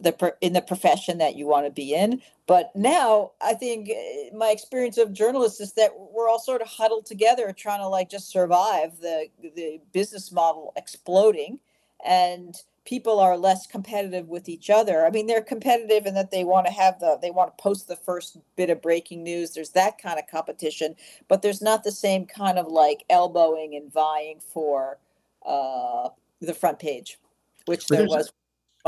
the 0.01 0.35
in 0.41 0.53
the 0.53 0.63
profession 0.63 1.19
that 1.19 1.37
you 1.37 1.47
want 1.47 1.67
to 1.67 1.73
be 1.73 1.95
in. 1.95 2.23
But 2.47 2.71
now 2.75 3.33
I 3.41 3.55
think 3.55 3.91
eh, 3.91 4.31
my 4.35 4.51
experience 4.51 4.99
of 4.99 5.13
journalists 5.13 5.61
is 5.61 5.73
that 5.75 5.91
we're 6.13 6.29
all 6.29 6.39
sort 6.39 6.63
of 6.63 6.69
huddled 6.69 7.07
together 7.07 7.53
trying 7.53 7.81
to 7.81 7.89
like 7.89 8.09
just 8.09 8.31
survive 8.31 9.01
the 9.01 9.29
the 9.43 9.81
business 9.93 10.31
model 10.31 10.73
exploding 10.77 11.59
and 12.05 12.57
people 12.89 13.21
are 13.21 13.37
less 13.37 13.67
competitive 13.67 14.29
with 14.29 14.49
each 14.49 14.71
other. 14.71 15.05
I 15.05 15.11
mean, 15.11 15.27
they're 15.27 15.43
competitive 15.43 16.07
in 16.07 16.15
that 16.15 16.31
they 16.31 16.43
want 16.43 16.67
to 16.67 16.73
have 16.73 16.99
the 17.01 17.19
they 17.21 17.31
want 17.31 17.57
to 17.57 17.63
post 17.63 17.87
the 17.87 17.97
first 17.97 18.39
bit 18.57 18.71
of 18.71 18.81
breaking 18.81 19.23
news. 19.23 19.51
There's 19.51 19.71
that 19.71 19.99
kind 19.99 20.19
of 20.19 20.27
competition, 20.27 20.97
but 21.29 21.43
there's 21.43 21.61
not 21.61 21.85
the 21.85 21.93
same 21.93 22.25
kind 22.25 22.59
of 22.59 22.69
like 22.69 23.05
elbowing 23.11 23.75
and 23.75 23.93
vying 23.93 24.41
for 24.41 24.99
uh, 25.45 26.09
the 26.41 26.55
front 26.55 26.79
page, 26.79 27.19
which 27.67 27.89
there 27.89 28.07
was 28.07 28.33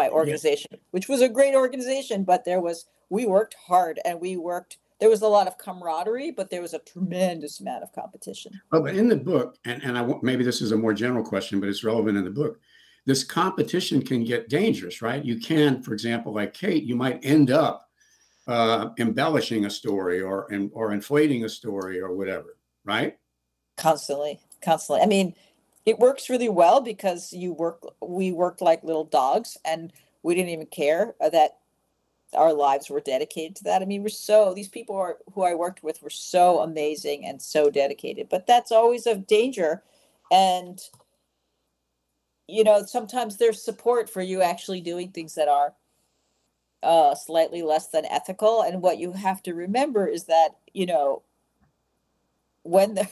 my 0.02 0.08
organization, 0.08 0.70
yeah. 0.72 0.78
which 0.90 1.08
was 1.08 1.20
a 1.20 1.28
great 1.28 1.54
organization, 1.54 2.24
but 2.24 2.44
there 2.44 2.60
was 2.60 2.86
we 3.08 3.26
worked 3.26 3.54
hard 3.66 4.00
and 4.04 4.20
we 4.20 4.36
worked 4.36 4.78
there 5.00 5.08
was 5.08 5.22
a 5.22 5.28
lot 5.28 5.46
of 5.46 5.56
camaraderie, 5.56 6.30
but 6.30 6.50
there 6.50 6.60
was 6.60 6.74
a 6.74 6.78
tremendous 6.80 7.60
amount 7.60 7.82
of 7.82 7.90
competition. 7.92 8.52
Well, 8.70 8.82
but 8.82 8.94
in 8.94 9.08
the 9.08 9.16
book, 9.16 9.56
and, 9.64 9.82
and 9.82 9.96
I 9.96 10.06
maybe 10.22 10.44
this 10.44 10.60
is 10.60 10.72
a 10.72 10.76
more 10.76 10.92
general 10.92 11.24
question, 11.24 11.60
but 11.60 11.68
it's 11.68 11.84
relevant 11.84 12.18
in 12.18 12.24
the 12.24 12.30
book 12.30 12.60
this 13.06 13.24
competition 13.24 14.02
can 14.02 14.24
get 14.24 14.48
dangerous, 14.48 15.02
right? 15.02 15.24
You 15.24 15.40
can, 15.40 15.82
for 15.82 15.92
example, 15.92 16.34
like 16.34 16.54
Kate, 16.54 16.84
you 16.84 16.96
might 16.96 17.18
end 17.22 17.50
up 17.50 17.88
uh, 18.46 18.90
embellishing 18.98 19.64
a 19.64 19.70
story 19.70 20.20
or 20.20 20.48
or 20.72 20.92
inflating 20.92 21.44
a 21.44 21.48
story 21.48 22.00
or 22.00 22.14
whatever, 22.14 22.56
right? 22.84 23.16
Constantly, 23.76 24.40
constantly. 24.62 25.02
I 25.02 25.06
mean, 25.06 25.34
it 25.90 25.98
works 25.98 26.30
really 26.30 26.48
well 26.48 26.80
because 26.80 27.32
you 27.32 27.52
work. 27.52 27.82
We 28.00 28.32
worked 28.32 28.62
like 28.62 28.84
little 28.84 29.04
dogs, 29.04 29.58
and 29.64 29.92
we 30.22 30.34
didn't 30.34 30.50
even 30.50 30.66
care 30.66 31.14
that 31.20 31.58
our 32.34 32.52
lives 32.52 32.88
were 32.88 33.00
dedicated 33.00 33.56
to 33.56 33.64
that. 33.64 33.82
I 33.82 33.84
mean, 33.84 34.02
we're 34.02 34.08
so 34.08 34.54
these 34.54 34.68
people 34.68 34.96
are, 34.96 35.18
who 35.34 35.42
I 35.42 35.54
worked 35.54 35.82
with 35.82 36.02
were 36.02 36.10
so 36.10 36.60
amazing 36.60 37.26
and 37.26 37.42
so 37.42 37.70
dedicated. 37.70 38.28
But 38.28 38.46
that's 38.46 38.72
always 38.72 39.06
a 39.06 39.16
danger, 39.16 39.82
and 40.30 40.80
you 42.46 42.64
know, 42.64 42.84
sometimes 42.84 43.36
there's 43.36 43.62
support 43.62 44.10
for 44.10 44.22
you 44.22 44.42
actually 44.42 44.80
doing 44.80 45.10
things 45.10 45.34
that 45.34 45.48
are 45.48 45.74
uh, 46.82 47.14
slightly 47.14 47.62
less 47.62 47.88
than 47.88 48.04
ethical. 48.06 48.62
And 48.62 48.82
what 48.82 48.98
you 48.98 49.12
have 49.12 49.42
to 49.44 49.54
remember 49.54 50.06
is 50.06 50.24
that, 50.24 50.56
you 50.74 50.86
know, 50.86 51.22
when 52.62 52.94
the, 52.94 53.08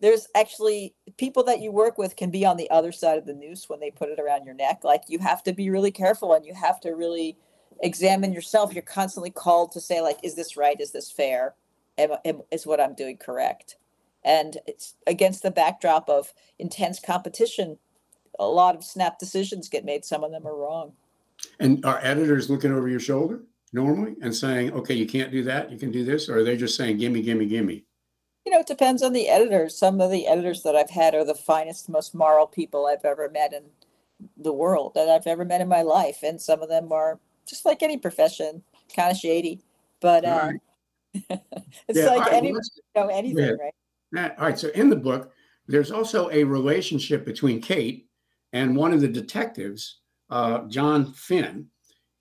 there's 0.00 0.28
actually 0.34 0.94
people 1.16 1.44
that 1.44 1.60
you 1.60 1.72
work 1.72 1.98
with 1.98 2.16
can 2.16 2.30
be 2.30 2.44
on 2.44 2.56
the 2.56 2.70
other 2.70 2.92
side 2.92 3.18
of 3.18 3.26
the 3.26 3.34
noose 3.34 3.68
when 3.68 3.80
they 3.80 3.90
put 3.90 4.08
it 4.08 4.18
around 4.18 4.44
your 4.44 4.54
neck. 4.54 4.84
Like 4.84 5.02
you 5.08 5.18
have 5.18 5.42
to 5.44 5.52
be 5.52 5.70
really 5.70 5.90
careful 5.90 6.34
and 6.34 6.44
you 6.44 6.54
have 6.54 6.80
to 6.80 6.90
really 6.90 7.36
examine 7.82 8.32
yourself. 8.32 8.72
You're 8.72 8.82
constantly 8.82 9.30
called 9.30 9.72
to 9.72 9.80
say, 9.80 10.00
like, 10.00 10.18
is 10.22 10.34
this 10.34 10.56
right? 10.56 10.80
Is 10.80 10.92
this 10.92 11.10
fair? 11.10 11.54
Am, 11.98 12.10
am, 12.24 12.42
is 12.50 12.66
what 12.66 12.80
I'm 12.80 12.94
doing 12.94 13.16
correct? 13.16 13.76
And 14.24 14.58
it's 14.66 14.94
against 15.06 15.42
the 15.42 15.50
backdrop 15.50 16.08
of 16.08 16.32
intense 16.58 17.00
competition. 17.00 17.78
A 18.38 18.46
lot 18.46 18.74
of 18.74 18.84
snap 18.84 19.18
decisions 19.18 19.68
get 19.68 19.84
made. 19.84 20.04
Some 20.04 20.24
of 20.24 20.30
them 20.30 20.46
are 20.46 20.56
wrong. 20.56 20.92
And 21.58 21.84
are 21.84 22.00
editors 22.02 22.50
looking 22.50 22.72
over 22.72 22.88
your 22.88 23.00
shoulder 23.00 23.42
normally 23.72 24.16
and 24.22 24.34
saying, 24.34 24.72
okay, 24.72 24.94
you 24.94 25.06
can't 25.06 25.32
do 25.32 25.42
that, 25.44 25.70
you 25.70 25.78
can 25.78 25.90
do 25.90 26.04
this? 26.04 26.28
Or 26.28 26.38
are 26.38 26.44
they 26.44 26.56
just 26.56 26.76
saying, 26.76 26.98
gimme, 26.98 27.22
gimme, 27.22 27.46
gimme? 27.46 27.84
You 28.44 28.52
know, 28.52 28.60
it 28.60 28.66
depends 28.66 29.02
on 29.02 29.12
the 29.12 29.28
editors. 29.28 29.76
Some 29.76 30.00
of 30.00 30.10
the 30.10 30.26
editors 30.26 30.62
that 30.62 30.74
I've 30.74 30.90
had 30.90 31.14
are 31.14 31.24
the 31.24 31.34
finest, 31.34 31.88
most 31.88 32.14
moral 32.14 32.46
people 32.46 32.86
I've 32.86 33.04
ever 33.04 33.28
met 33.28 33.52
in 33.52 33.64
the 34.36 34.52
world 34.52 34.92
that 34.94 35.08
I've 35.08 35.26
ever 35.26 35.44
met 35.44 35.60
in 35.60 35.68
my 35.68 35.82
life. 35.82 36.22
And 36.22 36.40
some 36.40 36.62
of 36.62 36.68
them 36.68 36.92
are 36.92 37.18
just 37.46 37.64
like 37.64 37.82
any 37.82 37.98
profession, 37.98 38.62
kind 38.94 39.10
of 39.10 39.16
shady. 39.16 39.60
But 40.00 40.24
uh, 40.24 40.52
right. 40.52 40.60
it's 41.88 41.98
yeah, 41.98 42.06
like 42.06 42.20
right, 42.20 42.32
any, 42.32 42.48
you 42.48 42.60
know, 42.94 43.08
anything, 43.08 43.44
yeah. 43.44 44.20
right? 44.20 44.38
All 44.38 44.46
right. 44.46 44.58
So 44.58 44.68
in 44.68 44.88
the 44.88 44.96
book, 44.96 45.32
there's 45.66 45.90
also 45.90 46.30
a 46.30 46.44
relationship 46.44 47.24
between 47.24 47.60
Kate 47.60 48.08
and 48.52 48.76
one 48.76 48.92
of 48.92 49.00
the 49.00 49.08
detectives 49.08 50.00
uh, 50.30 50.60
John 50.68 51.12
Finn. 51.12 51.66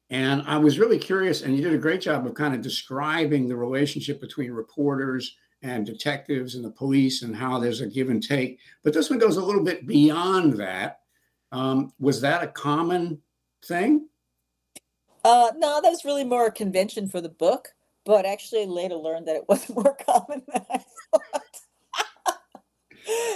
And 0.10 0.42
I 0.48 0.58
was 0.58 0.80
really 0.80 0.98
curious, 0.98 1.44
and 1.44 1.56
you 1.56 1.62
did 1.64 1.74
a 1.74 1.78
great 1.78 2.02
job 2.02 2.26
of 2.26 2.34
kind 2.34 2.56
of 2.56 2.62
describing 2.62 3.48
the 3.48 3.56
relationship 3.56 4.20
between 4.20 4.52
reporters 4.52 5.36
and 5.62 5.86
detectives 5.86 6.56
and 6.56 6.64
the 6.64 6.72
police 6.72 7.22
and 7.22 7.36
how 7.36 7.60
there's 7.60 7.82
a 7.82 7.88
give 7.88 8.10
and 8.10 8.24
take. 8.24 8.60
But 8.84 8.94
this 8.94 9.10
one 9.10 9.20
goes 9.20 9.38
a 9.38 9.44
little 9.44 9.64
bit 9.64 9.86
beyond 9.86 10.54
that. 10.54 11.02
Um, 11.52 11.94
was 12.00 12.22
that 12.22 12.44
a 12.44 12.48
common 12.48 13.22
thing? 13.66 14.08
Uh, 15.26 15.52
no, 15.58 15.82
that 15.82 15.90
was 15.90 16.06
really 16.06 16.24
more 16.24 16.46
a 16.48 16.52
convention 16.52 17.10
for 17.10 17.22
the 17.22 17.30
book. 17.30 17.70
But 18.06 18.26
actually, 18.26 18.64
I 18.64 18.66
later 18.66 18.96
learned 18.96 19.28
that 19.28 19.36
it 19.36 19.48
was 19.48 19.70
more 19.76 19.96
common 20.06 20.44
than 20.52 20.66
I 20.70 20.84
thought. 21.12 21.44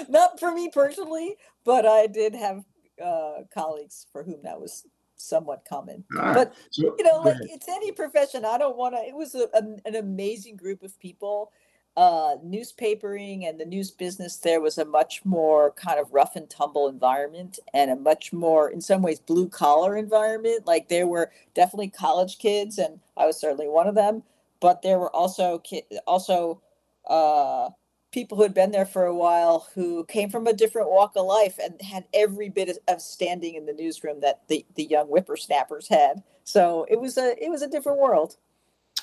Not 0.09 0.39
for 0.39 0.53
me 0.53 0.69
personally, 0.71 1.35
but 1.65 1.85
I 1.85 2.07
did 2.07 2.35
have 2.35 2.63
uh, 3.03 3.41
colleagues 3.53 4.07
for 4.11 4.23
whom 4.23 4.43
that 4.43 4.59
was 4.59 4.85
somewhat 5.15 5.65
common. 5.67 6.03
Right. 6.11 6.33
But 6.33 6.53
you 6.73 6.95
know, 7.03 7.21
like 7.21 7.37
it's 7.41 7.67
any 7.67 7.91
profession. 7.91 8.45
I 8.45 8.57
don't 8.57 8.77
want 8.77 8.95
to. 8.95 9.01
It 9.01 9.15
was 9.15 9.35
a, 9.35 9.47
a, 9.53 9.63
an 9.85 9.95
amazing 9.95 10.57
group 10.57 10.83
of 10.83 10.97
people. 10.99 11.51
Uh, 11.95 12.37
newspapering 12.43 13.47
and 13.47 13.59
the 13.59 13.65
news 13.65 13.91
business 13.91 14.37
there 14.37 14.61
was 14.61 14.79
a 14.79 14.85
much 14.85 15.23
more 15.25 15.71
kind 15.73 15.99
of 15.99 16.11
rough 16.13 16.35
and 16.35 16.49
tumble 16.49 16.87
environment 16.89 17.59
and 17.73 17.91
a 17.91 17.95
much 17.95 18.33
more, 18.33 18.69
in 18.69 18.81
some 18.81 19.03
ways, 19.03 19.19
blue 19.19 19.47
collar 19.47 19.95
environment. 19.97 20.65
Like 20.67 20.89
there 20.89 21.07
were 21.07 21.31
definitely 21.53 21.89
college 21.89 22.39
kids, 22.39 22.79
and 22.79 22.99
I 23.17 23.27
was 23.27 23.39
certainly 23.39 23.69
one 23.69 23.87
of 23.87 23.95
them. 23.95 24.23
But 24.59 24.81
there 24.81 24.99
were 24.99 25.15
also 25.15 25.59
ki- 25.59 25.85
also 26.07 26.61
uh, 27.07 27.69
people 28.11 28.37
who 28.37 28.43
had 28.43 28.55
been 28.55 28.71
there 28.71 28.85
for 28.87 29.05
a 29.05 29.15
while 29.15 29.67
who 29.75 30.05
came 30.05 30.29
from 30.31 30.47
a 30.47 30.53
different 30.53 30.89
walk 30.91 31.13
of 31.15 31.27
life 31.27 31.59
and 31.63 31.81
had 31.81 32.05
every 32.13 32.49
bit 32.49 32.77
of 32.87 33.01
standing 33.01 33.55
in 33.55 33.67
the 33.67 33.73
newsroom 33.73 34.21
that 34.21 34.41
the, 34.47 34.65
the 34.75 34.85
young 34.85 35.07
whippersnappers 35.07 35.89
had. 35.89 36.23
So 36.43 36.87
it 36.89 36.99
was 36.99 37.17
a 37.19 37.35
it 37.43 37.49
was 37.51 37.61
a 37.61 37.69
different 37.69 37.99
world. 37.99 38.37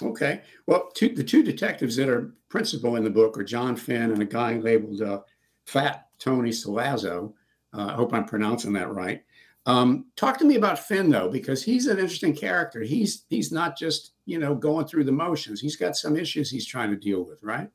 Okay. 0.03 0.43
Well, 0.67 0.91
two, 0.95 1.11
the 1.11 1.25
two 1.25 1.43
detectives 1.43 1.97
that 1.97 2.09
are 2.09 2.35
principal 2.49 2.97
in 2.97 3.05
the 3.05 3.11
book 3.11 3.39
are 3.39 3.45
John 3.45 3.77
Finn 3.77 4.11
and 4.11 4.23
a 4.23 4.27
guy 4.27 4.55
labeled 4.55 5.03
uh, 5.03 5.21
Fat 5.67 6.09
Tony 6.19 6.51
Salazzo. 6.51 7.33
Uh, 7.73 7.87
I 7.87 7.93
hope 7.93 8.13
I'm 8.13 8.25
pronouncing 8.25 8.73
that 8.75 8.93
right. 8.93 9.23
Um, 9.67 10.07
talk 10.17 10.39
to 10.39 10.45
me 10.45 10.57
about 10.57 10.79
Finn 10.79 11.11
though, 11.11 11.29
because 11.29 11.63
he's 11.63 11.87
an 11.87 11.99
interesting 11.99 12.35
character. 12.35 12.81
He's 12.81 13.25
he's 13.29 13.53
not 13.53 13.77
just 13.77 14.13
you 14.25 14.39
know 14.39 14.55
going 14.55 14.87
through 14.87 15.05
the 15.05 15.13
motions. 15.13 15.61
He's 15.61 15.77
got 15.77 15.97
some 15.97 16.17
issues 16.17 16.51
he's 16.51 16.67
trying 16.67 16.91
to 16.91 16.97
deal 16.97 17.25
with, 17.25 17.43
right? 17.43 17.69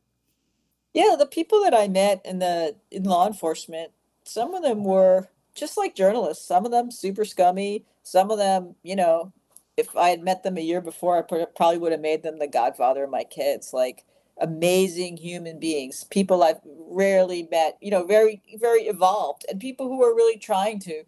Yeah, 0.94 1.16
the 1.18 1.28
people 1.28 1.62
that 1.64 1.74
I 1.74 1.88
met 1.88 2.22
in 2.26 2.40
the 2.40 2.76
in 2.90 3.04
law 3.04 3.28
enforcement, 3.28 3.92
some 4.24 4.56
of 4.56 4.64
them 4.64 4.84
were 4.84 5.30
just 5.54 5.78
like 5.78 5.96
journalists. 5.96 6.48
Some 6.48 6.66
of 6.66 6.72
them 6.72 6.90
super 6.90 7.24
scummy. 7.24 7.86
Some 8.04 8.32
of 8.32 8.38
them, 8.38 8.76
you 8.84 8.96
know, 8.96 9.32
if 9.78 9.96
I 9.96 10.10
had 10.10 10.24
met 10.24 10.44
them 10.44 10.58
a 10.58 10.62
year 10.62 10.82
before, 10.82 11.18
I 11.18 11.22
probably 11.22 11.78
would 11.78 11.92
have 11.92 12.02
made 12.02 12.24
them 12.24 12.40
the 12.40 12.48
godfather 12.48 13.04
of 13.04 13.10
my 13.10 13.24
kids. 13.24 13.74
Like 13.74 14.06
amazing 14.40 15.18
human 15.18 15.60
beings, 15.60 16.04
people 16.06 16.44
I've 16.44 16.62
rarely 16.66 17.48
met. 17.52 17.78
You 17.82 17.92
know, 17.92 18.06
very 18.06 18.42
very 18.60 18.84
evolved, 18.84 19.46
and 19.50 19.60
people 19.60 19.88
who 19.88 20.04
are 20.04 20.16
really 20.16 20.38
trying 20.38 20.80
to 20.80 21.04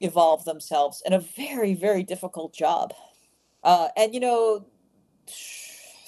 evolve 0.00 0.44
themselves 0.44 1.02
in 1.06 1.12
a 1.12 1.20
very 1.20 1.74
very 1.74 2.02
difficult 2.02 2.52
job. 2.52 2.92
Uh, 3.62 3.88
and 3.96 4.12
you 4.14 4.20
know, 4.20 4.66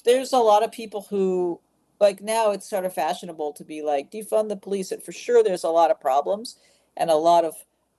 there's 0.04 0.32
a 0.32 0.38
lot 0.38 0.62
of 0.64 0.72
people 0.72 1.06
who 1.08 1.60
like 2.00 2.20
now 2.20 2.50
it's 2.50 2.68
sort 2.68 2.84
of 2.84 2.92
fashionable 2.92 3.52
to 3.52 3.64
be 3.64 3.82
like 3.82 4.10
defund 4.10 4.48
the 4.48 4.56
police 4.56 4.90
and 4.90 5.02
for 5.02 5.12
sure 5.12 5.42
there's 5.42 5.64
a 5.64 5.68
lot 5.68 5.90
of 5.90 6.00
problems 6.00 6.58
and 6.96 7.08
a 7.08 7.14
lot 7.14 7.44
of 7.44 7.54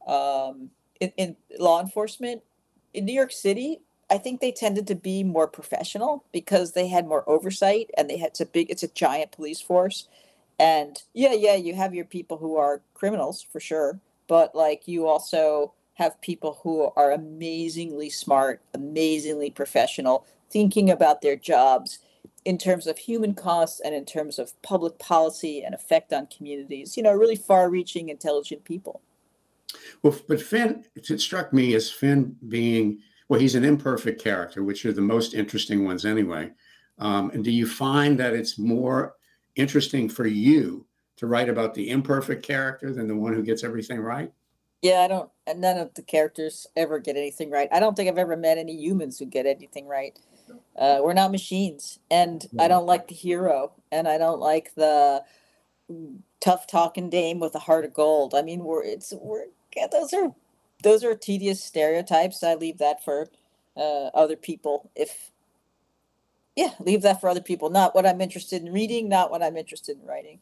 um, 0.05 0.69
in, 0.99 1.11
in 1.17 1.35
law 1.57 1.81
enforcement 1.81 2.41
in 2.95 3.05
new 3.05 3.13
york 3.13 3.31
city 3.31 3.79
i 4.09 4.17
think 4.17 4.39
they 4.39 4.51
tended 4.51 4.87
to 4.87 4.95
be 4.95 5.23
more 5.23 5.47
professional 5.47 6.23
because 6.31 6.71
they 6.71 6.87
had 6.87 7.07
more 7.07 7.27
oversight 7.29 7.89
and 7.97 8.09
they 8.09 8.17
had 8.17 8.29
it's 8.29 8.41
a 8.41 8.45
big 8.45 8.69
it's 8.69 8.83
a 8.83 8.87
giant 8.89 9.31
police 9.31 9.61
force 9.61 10.07
and 10.59 11.03
yeah 11.13 11.33
yeah 11.33 11.55
you 11.55 11.73
have 11.73 11.93
your 11.93 12.05
people 12.05 12.37
who 12.37 12.57
are 12.57 12.81
criminals 12.93 13.41
for 13.41 13.59
sure 13.59 13.99
but 14.27 14.55
like 14.55 14.87
you 14.87 15.07
also 15.07 15.73
have 15.95 16.19
people 16.21 16.59
who 16.63 16.91
are 16.95 17.11
amazingly 17.11 18.09
smart 18.09 18.61
amazingly 18.73 19.49
professional 19.49 20.25
thinking 20.49 20.89
about 20.89 21.21
their 21.21 21.35
jobs 21.35 21.99
in 22.45 22.59
terms 22.59 22.85
of 22.85 22.99
human 22.99 23.33
costs 23.33 23.81
and 23.83 23.95
in 23.95 24.05
terms 24.05 24.37
of 24.37 24.59
public 24.61 24.99
policy 24.99 25.63
and 25.63 25.73
effect 25.73 26.13
on 26.13 26.27
communities, 26.27 26.95
you 26.95 27.01
know, 27.01 27.11
really 27.11 27.35
far 27.35 27.69
reaching, 27.69 28.07
intelligent 28.07 28.63
people. 28.63 29.01
Well, 30.03 30.15
but 30.27 30.41
Finn, 30.41 30.85
it 30.95 31.19
struck 31.19 31.53
me 31.53 31.75
as 31.75 31.91
Finn 31.91 32.35
being, 32.49 32.99
well, 33.29 33.39
he's 33.39 33.55
an 33.55 33.65
imperfect 33.65 34.21
character, 34.21 34.63
which 34.63 34.85
are 34.85 34.93
the 34.93 35.01
most 35.01 35.33
interesting 35.33 35.85
ones 35.85 36.05
anyway. 36.05 36.51
Um, 36.99 37.29
and 37.31 37.43
do 37.43 37.51
you 37.51 37.67
find 37.67 38.17
that 38.19 38.33
it's 38.33 38.57
more 38.57 39.15
interesting 39.55 40.09
for 40.09 40.25
you 40.25 40.85
to 41.17 41.27
write 41.27 41.49
about 41.49 41.73
the 41.73 41.89
imperfect 41.89 42.45
character 42.45 42.93
than 42.93 43.07
the 43.07 43.15
one 43.15 43.33
who 43.33 43.43
gets 43.43 43.63
everything 43.63 43.99
right? 43.99 44.31
Yeah, 44.81 45.01
I 45.01 45.07
don't, 45.07 45.29
none 45.57 45.77
of 45.77 45.93
the 45.95 46.03
characters 46.03 46.67
ever 46.75 46.99
get 46.99 47.17
anything 47.17 47.49
right. 47.49 47.69
I 47.71 47.79
don't 47.79 47.95
think 47.95 48.09
I've 48.09 48.17
ever 48.17 48.37
met 48.37 48.57
any 48.57 48.75
humans 48.75 49.17
who 49.17 49.25
get 49.25 49.45
anything 49.45 49.87
right. 49.87 50.17
Uh, 50.77 50.99
we're 51.01 51.13
not 51.13 51.31
machines, 51.31 51.99
and 52.11 52.45
I 52.59 52.67
don't 52.67 52.85
like 52.85 53.07
the 53.07 53.15
hero, 53.15 53.71
and 53.91 54.07
I 54.07 54.17
don't 54.17 54.39
like 54.39 54.75
the 54.75 55.23
tough 56.39 56.67
talking 56.67 57.09
dame 57.09 57.39
with 57.39 57.55
a 57.55 57.59
heart 57.59 57.85
of 57.85 57.93
gold. 57.93 58.35
I 58.35 58.41
mean, 58.41 58.63
we're 58.63 58.83
it's 58.83 59.13
we're 59.19 59.45
yeah, 59.75 59.87
those 59.91 60.13
are 60.13 60.33
those 60.83 61.03
are 61.03 61.15
tedious 61.15 61.63
stereotypes. 61.63 62.43
I 62.43 62.55
leave 62.55 62.77
that 62.79 63.03
for 63.03 63.27
uh, 63.75 64.07
other 64.13 64.35
people. 64.35 64.91
If 64.95 65.31
yeah, 66.55 66.71
leave 66.79 67.01
that 67.01 67.19
for 67.19 67.29
other 67.29 67.41
people. 67.41 67.69
Not 67.69 67.93
what 67.95 68.05
I'm 68.05 68.21
interested 68.21 68.61
in 68.63 68.71
reading. 68.71 69.09
Not 69.09 69.29
what 69.29 69.43
I'm 69.43 69.57
interested 69.57 69.97
in 69.99 70.07
writing. 70.07 70.39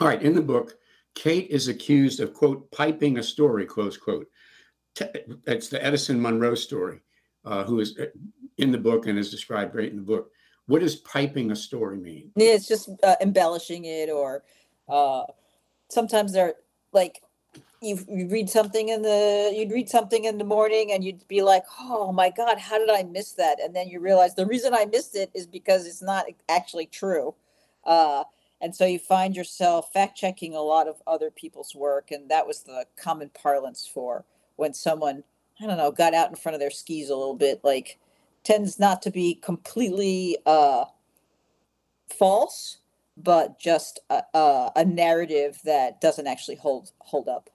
All 0.00 0.08
right. 0.08 0.22
In 0.22 0.34
the 0.34 0.42
book, 0.42 0.78
Kate 1.14 1.48
is 1.50 1.68
accused 1.68 2.20
of 2.20 2.32
quote 2.32 2.70
piping 2.70 3.18
a 3.18 3.22
story 3.22 3.66
close 3.66 3.96
quote. 3.96 4.26
That's 5.44 5.68
the 5.68 5.84
Edison 5.84 6.20
Monroe 6.20 6.54
story 6.54 7.00
uh, 7.44 7.64
who 7.64 7.80
is 7.80 7.98
uh, 7.98 8.06
in 8.58 8.72
the 8.72 8.78
book 8.78 9.06
and 9.06 9.18
is 9.18 9.30
described 9.30 9.72
great 9.72 9.90
in 9.90 9.96
the 9.96 10.02
book. 10.02 10.30
What 10.66 10.80
does 10.80 10.96
piping 10.96 11.50
a 11.50 11.56
story 11.56 11.98
mean? 11.98 12.30
Yeah, 12.36 12.52
it's 12.52 12.66
just 12.66 12.88
uh, 13.02 13.16
embellishing 13.20 13.84
it, 13.84 14.08
or 14.08 14.44
uh, 14.88 15.24
sometimes 15.90 16.32
they're 16.32 16.54
like 16.92 17.20
you, 17.84 18.28
read 18.28 18.50
something 18.50 18.88
in 18.88 19.02
the 19.02 19.52
you'd 19.54 19.70
read 19.70 19.88
something 19.88 20.24
in 20.24 20.38
the 20.38 20.44
morning 20.44 20.92
and 20.92 21.04
you'd 21.04 21.26
be 21.28 21.42
like, 21.42 21.64
oh 21.80 22.12
my 22.12 22.30
god, 22.30 22.58
how 22.58 22.78
did 22.78 22.90
I 22.90 23.02
miss 23.02 23.32
that? 23.32 23.60
And 23.60 23.74
then 23.74 23.88
you 23.88 24.00
realize 24.00 24.34
the 24.34 24.46
reason 24.46 24.74
I 24.74 24.86
missed 24.86 25.14
it 25.16 25.30
is 25.34 25.46
because 25.46 25.86
it's 25.86 26.02
not 26.02 26.26
actually 26.48 26.86
true. 26.86 27.34
Uh, 27.84 28.24
and 28.60 28.74
so 28.74 28.86
you 28.86 28.98
find 28.98 29.36
yourself 29.36 29.92
fact 29.92 30.16
checking 30.16 30.54
a 30.54 30.60
lot 30.60 30.88
of 30.88 31.02
other 31.06 31.30
people's 31.30 31.74
work, 31.74 32.10
and 32.10 32.30
that 32.30 32.46
was 32.46 32.62
the 32.62 32.86
common 32.96 33.30
parlance 33.34 33.86
for 33.86 34.24
when 34.56 34.72
someone 34.72 35.24
I 35.60 35.66
don't 35.66 35.76
know, 35.76 35.92
got 35.92 36.14
out 36.14 36.30
in 36.30 36.36
front 36.36 36.54
of 36.54 36.60
their 36.60 36.70
skis 36.70 37.10
a 37.10 37.16
little 37.16 37.36
bit, 37.36 37.60
like 37.62 37.98
tends 38.42 38.78
not 38.78 39.02
to 39.02 39.10
be 39.10 39.36
completely 39.36 40.36
uh, 40.46 40.84
false, 42.08 42.78
but 43.16 43.58
just 43.58 44.00
a, 44.10 44.22
a, 44.34 44.72
a 44.76 44.84
narrative 44.84 45.60
that 45.64 46.00
doesn't 46.00 46.26
actually 46.26 46.56
hold 46.56 46.90
hold 46.98 47.28
up. 47.28 47.50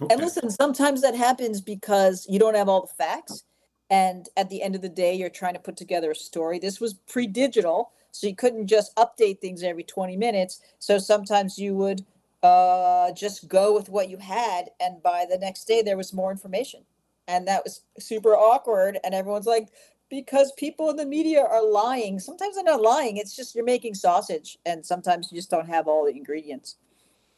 And 0.00 0.20
listen, 0.20 0.50
sometimes 0.50 1.02
that 1.02 1.14
happens 1.14 1.60
because 1.60 2.26
you 2.28 2.38
don't 2.38 2.54
have 2.54 2.68
all 2.68 2.82
the 2.82 3.04
facts. 3.04 3.44
And 3.90 4.28
at 4.36 4.48
the 4.48 4.62
end 4.62 4.74
of 4.74 4.82
the 4.82 4.88
day, 4.88 5.14
you're 5.14 5.28
trying 5.28 5.54
to 5.54 5.60
put 5.60 5.76
together 5.76 6.10
a 6.12 6.14
story. 6.14 6.58
This 6.58 6.80
was 6.80 6.94
pre 6.94 7.26
digital, 7.26 7.90
so 8.10 8.26
you 8.26 8.34
couldn't 8.34 8.66
just 8.66 8.94
update 8.96 9.40
things 9.40 9.62
every 9.62 9.82
20 9.82 10.16
minutes. 10.16 10.60
So 10.78 10.98
sometimes 10.98 11.58
you 11.58 11.74
would 11.74 12.04
uh, 12.42 13.12
just 13.12 13.48
go 13.48 13.74
with 13.74 13.88
what 13.88 14.08
you 14.08 14.16
had. 14.18 14.70
And 14.80 15.02
by 15.02 15.26
the 15.28 15.38
next 15.38 15.64
day, 15.64 15.82
there 15.82 15.96
was 15.96 16.12
more 16.12 16.30
information. 16.30 16.82
And 17.28 17.46
that 17.48 17.64
was 17.64 17.82
super 17.98 18.34
awkward. 18.34 18.98
And 19.04 19.14
everyone's 19.14 19.46
like, 19.46 19.68
because 20.08 20.52
people 20.58 20.90
in 20.90 20.96
the 20.96 21.06
media 21.06 21.42
are 21.42 21.64
lying. 21.64 22.18
Sometimes 22.18 22.54
they're 22.54 22.64
not 22.64 22.82
lying, 22.82 23.16
it's 23.16 23.34
just 23.34 23.54
you're 23.54 23.64
making 23.64 23.94
sausage. 23.94 24.58
And 24.66 24.84
sometimes 24.84 25.30
you 25.30 25.38
just 25.38 25.50
don't 25.50 25.68
have 25.68 25.88
all 25.88 26.04
the 26.04 26.16
ingredients. 26.16 26.76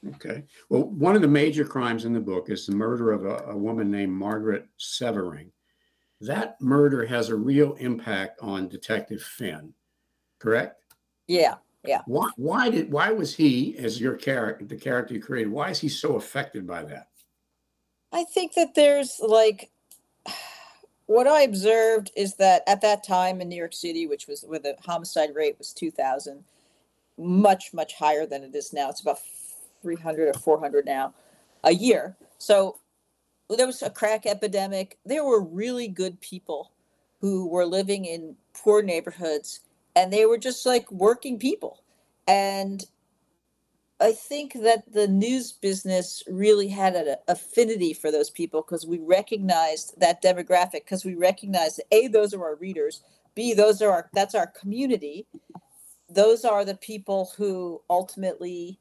Okay. 0.09 0.45
Well, 0.69 0.85
one 0.85 1.17
of 1.17 1.23
the 1.23 1.29
major 1.29 1.65
crimes 1.65 2.05
in 2.05 2.13
the 2.13 2.21
book 2.21 2.51
is 2.51 2.67
the 2.67 2.75
murder 2.75 3.13
of 3.13 3.25
a, 3.25 3.51
a 3.51 3.57
woman 3.57 3.91
named 3.91 4.13
Margaret 4.13 4.69
Severing. 4.77 5.51
That 6.21 6.61
murder 6.61 7.07
has 7.07 7.29
a 7.29 7.37
real 7.37 7.75
impact 7.75 8.41
on 8.41 8.69
Detective 8.69 9.23
Finn, 9.23 9.73
correct? 10.39 10.83
Yeah. 11.27 11.55
Yeah. 11.87 12.01
Why, 12.07 12.31
why 12.37 12.71
did 12.71 12.91
why 12.91 13.11
was 13.11 13.35
he 13.35 13.77
as 13.77 14.01
your 14.01 14.17
character 14.17 14.65
the 14.65 14.77
character 14.77 15.13
you 15.13 15.21
created 15.21 15.53
why 15.53 15.69
is 15.69 15.79
he 15.79 15.89
so 15.89 16.17
affected 16.17 16.67
by 16.67 16.83
that 16.85 17.09
i 18.11 18.25
think 18.25 18.55
that 18.55 18.75
there's 18.75 19.21
like 19.21 19.71
what 21.07 21.27
i 21.27 21.43
observed 21.43 22.11
is 22.17 22.37
that 22.37 22.63
at 22.67 22.81
that 22.81 23.05
time 23.05 23.43
in 23.43 23.51
new 23.51 23.57
york 23.57 23.75
city 23.75 24.07
which 24.07 24.27
was 24.27 24.45
where 24.49 24.59
the 24.59 24.75
homicide 24.83 25.35
rate 25.35 25.57
was 25.59 25.75
2000 25.75 26.43
much 27.19 27.75
much 27.75 27.93
higher 27.95 28.25
than 28.25 28.43
it 28.43 28.55
is 28.55 28.73
now 28.73 28.89
it's 28.89 29.03
about 29.03 29.19
300 29.85 30.35
or 30.35 30.39
400 30.39 30.87
now 30.87 31.13
a 31.63 31.73
year. 31.73 32.17
So 32.39 32.79
there 33.55 33.67
was 33.67 33.83
a 33.83 33.91
crack 33.91 34.25
epidemic. 34.25 34.99
There 35.05 35.25
were 35.25 35.43
really 35.43 35.89
good 35.89 36.21
people 36.23 36.73
who 37.21 37.47
were 37.47 37.67
living 37.67 38.07
in 38.07 38.37
poor 38.55 38.83
neighborhoods 38.83 39.61
and 39.95 40.11
they 40.11 40.25
were 40.25 40.39
just 40.39 40.65
like 40.65 40.91
working 40.91 41.39
people. 41.39 41.83
And 42.27 42.85
i 44.01 44.11
think 44.11 44.55
that 44.55 44.93
the 44.93 45.07
news 45.07 45.53
business 45.53 46.25
really 46.27 46.67
had 46.67 46.97
an 46.97 47.15
affinity 47.29 47.95
for 47.95 48.11
those 48.11 48.29
people 48.29 48.61
because 48.61 48.85
we 48.85 48.99
recognized 48.99 49.95
that 50.01 50.21
demographic 50.21 50.83
because 50.85 51.05
we 51.05 51.15
recognized 51.15 51.77
that 51.77 51.87
a 51.93 52.09
those 52.09 52.35
are 52.35 52.43
our 52.43 52.57
readers 52.57 53.05
b 53.35 53.55
those 53.55 53.81
are 53.81 53.91
our 53.91 54.11
that's 54.13 54.35
our 54.35 54.47
community. 54.47 55.27
Those 56.09 56.45
are 56.45 56.65
the 56.65 56.77
people 56.77 57.33
who 57.37 57.83
ultimately 57.91 58.79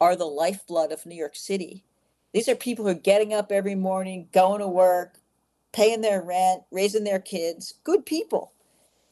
are 0.00 0.16
the 0.16 0.24
lifeblood 0.24 0.92
of 0.92 1.06
new 1.06 1.14
york 1.14 1.36
city. 1.36 1.84
These 2.32 2.48
are 2.48 2.56
people 2.56 2.84
who 2.84 2.90
are 2.90 2.94
getting 2.94 3.32
up 3.32 3.52
every 3.52 3.74
morning 3.74 4.28
going 4.32 4.60
to 4.60 4.68
work 4.68 5.18
paying 5.72 6.00
their 6.00 6.22
rent 6.22 6.62
raising 6.70 7.04
their 7.04 7.20
kids. 7.20 7.74
Good 7.84 8.06
people. 8.06 8.52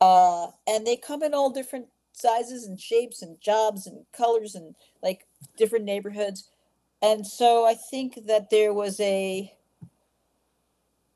Uh, 0.00 0.48
and 0.66 0.86
they 0.86 0.96
come 0.96 1.22
in 1.22 1.34
all 1.34 1.50
different 1.50 1.86
sizes 2.12 2.66
and 2.66 2.80
shapes 2.80 3.22
and 3.22 3.40
jobs 3.40 3.86
and 3.86 4.04
colors 4.12 4.54
and 4.54 4.74
like 5.02 5.26
different 5.56 5.84
neighborhoods. 5.84 6.48
And 7.02 7.26
so 7.26 7.64
I 7.64 7.74
think 7.74 8.26
that 8.26 8.50
there 8.50 8.72
was 8.72 8.98
a, 9.00 9.52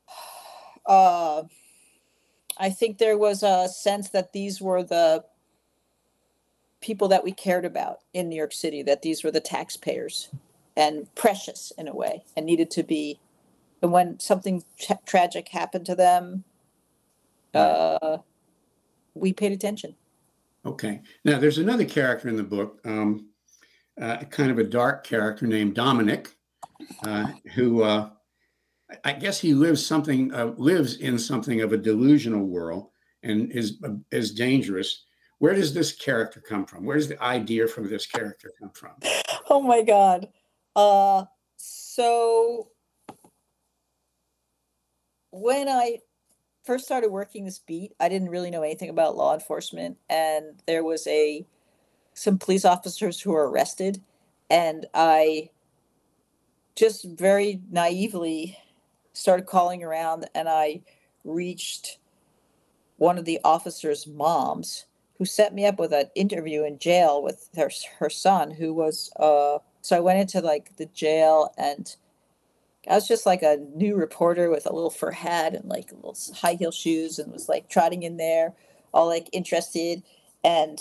uh, 0.85 1.43
I 2.57 2.69
think 2.69 2.97
there 2.97 3.17
was 3.17 3.43
a 3.43 3.67
sense 3.69 4.09
that 4.09 4.33
these 4.33 4.59
were 4.61 4.83
the 4.83 5.23
people 6.81 7.07
that 7.07 7.23
we 7.23 7.31
cared 7.31 7.65
about 7.65 7.99
in 8.13 8.29
New 8.29 8.35
York 8.35 8.53
City, 8.53 8.83
that 8.83 9.01
these 9.01 9.23
were 9.23 9.31
the 9.31 9.39
taxpayers 9.39 10.29
and 10.75 11.13
precious 11.15 11.71
in 11.77 11.87
a 11.87 11.95
way 11.95 12.23
and 12.35 12.45
needed 12.45 12.69
to 12.71 12.83
be. 12.83 13.19
And 13.81 13.91
when 13.91 14.19
something 14.19 14.63
tra- 14.79 14.99
tragic 15.05 15.49
happened 15.49 15.85
to 15.87 15.95
them, 15.95 16.43
uh, 17.53 18.17
we 19.13 19.33
paid 19.33 19.51
attention. 19.51 19.95
Okay. 20.65 21.01
Now, 21.23 21.39
there's 21.39 21.57
another 21.57 21.85
character 21.85 22.27
in 22.27 22.35
the 22.35 22.43
book, 22.43 22.79
um, 22.85 23.29
uh, 23.99 24.17
kind 24.25 24.51
of 24.51 24.59
a 24.59 24.63
dark 24.63 25.05
character 25.05 25.47
named 25.47 25.75
Dominic, 25.75 26.35
uh, 27.03 27.27
who 27.55 27.83
uh, 27.83 28.09
I 29.03 29.13
guess 29.13 29.39
he 29.39 29.53
lives 29.53 29.85
something 29.85 30.33
uh, 30.33 30.53
lives 30.57 30.97
in 30.97 31.17
something 31.17 31.61
of 31.61 31.73
a 31.73 31.77
delusional 31.77 32.45
world 32.45 32.89
and 33.23 33.51
is 33.51 33.81
is 34.11 34.33
dangerous. 34.33 35.05
Where 35.39 35.53
does 35.53 35.73
this 35.73 35.91
character 35.91 36.41
come 36.41 36.65
from? 36.65 36.83
Where 36.83 36.97
does 36.97 37.07
the 37.07 37.21
idea 37.21 37.67
for 37.67 37.81
this 37.81 38.05
character 38.05 38.51
come 38.59 38.71
from? 38.71 38.93
Oh 39.49 39.61
my 39.61 39.81
God. 39.81 40.27
Uh, 40.75 41.23
so 41.55 42.67
when 45.31 45.69
I 45.69 45.99
first 46.65 46.83
started 46.83 47.11
working 47.11 47.45
this 47.45 47.59
beat, 47.59 47.93
I 47.97 48.09
didn't 48.09 48.29
really 48.29 48.51
know 48.51 48.61
anything 48.61 48.89
about 48.89 49.15
law 49.15 49.33
enforcement, 49.33 49.97
and 50.09 50.61
there 50.67 50.83
was 50.83 51.07
a 51.07 51.45
some 52.13 52.37
police 52.37 52.65
officers 52.65 53.21
who 53.21 53.31
were 53.31 53.49
arrested, 53.49 54.03
and 54.49 54.85
I 54.93 55.49
just 56.75 57.05
very 57.05 57.61
naively 57.71 58.57
started 59.13 59.45
calling 59.45 59.81
around, 59.81 60.29
and 60.35 60.49
I 60.49 60.81
reached 61.23 61.99
one 62.97 63.17
of 63.17 63.23
the 63.23 63.39
officers' 63.45 64.05
moms 64.05 64.87
who 65.17 65.25
set 65.25 65.53
me 65.53 65.65
up 65.65 65.79
with 65.79 65.93
an 65.93 66.09
interview 66.15 66.63
in 66.63 66.79
jail 66.79 67.21
with 67.21 67.49
her 67.55 67.71
her 67.99 68.09
son, 68.09 68.51
who 68.51 68.73
was 68.73 69.11
uh. 69.17 69.59
So 69.81 69.95
I 69.95 70.01
went 70.01 70.19
into 70.19 70.41
like 70.41 70.75
the 70.75 70.87
jail 70.87 71.53
and 71.57 71.95
I 72.89 72.95
was 72.95 73.07
just 73.07 73.25
like 73.25 73.41
a 73.41 73.57
new 73.75 73.95
reporter 73.95 74.49
with 74.49 74.65
a 74.65 74.73
little 74.73 74.89
fur 74.89 75.11
hat 75.11 75.53
and 75.53 75.65
like 75.65 75.91
little 75.91 76.17
high 76.35 76.53
heel 76.53 76.71
shoes 76.71 77.19
and 77.19 77.31
was 77.31 77.49
like 77.49 77.69
trotting 77.69 78.03
in 78.03 78.17
there, 78.17 78.53
all 78.93 79.07
like 79.07 79.29
interested. 79.33 80.03
And 80.43 80.79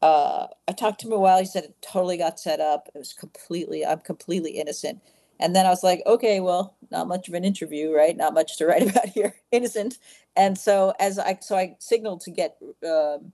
uh, 0.00 0.48
I 0.68 0.72
talked 0.72 1.00
to 1.00 1.06
him 1.06 1.12
a 1.12 1.18
while. 1.18 1.38
He 1.38 1.44
said 1.44 1.64
it 1.64 1.76
totally 1.80 2.16
got 2.16 2.38
set 2.38 2.60
up. 2.60 2.88
It 2.94 2.98
was 2.98 3.12
completely, 3.12 3.84
I'm 3.84 4.00
completely 4.00 4.52
innocent. 4.52 5.00
And 5.40 5.56
then 5.56 5.66
I 5.66 5.70
was 5.70 5.82
like, 5.82 6.02
okay, 6.06 6.40
well, 6.40 6.76
not 6.90 7.08
much 7.08 7.28
of 7.28 7.34
an 7.34 7.44
interview, 7.44 7.92
right? 7.92 8.16
Not 8.16 8.34
much 8.34 8.58
to 8.58 8.66
write 8.66 8.82
about 8.90 9.08
here. 9.08 9.34
innocent. 9.50 9.98
And 10.36 10.56
so 10.56 10.94
as 11.00 11.18
I, 11.18 11.38
so 11.40 11.56
I 11.56 11.76
signaled 11.78 12.20
to 12.22 12.30
get, 12.30 12.56
um, 12.86 13.32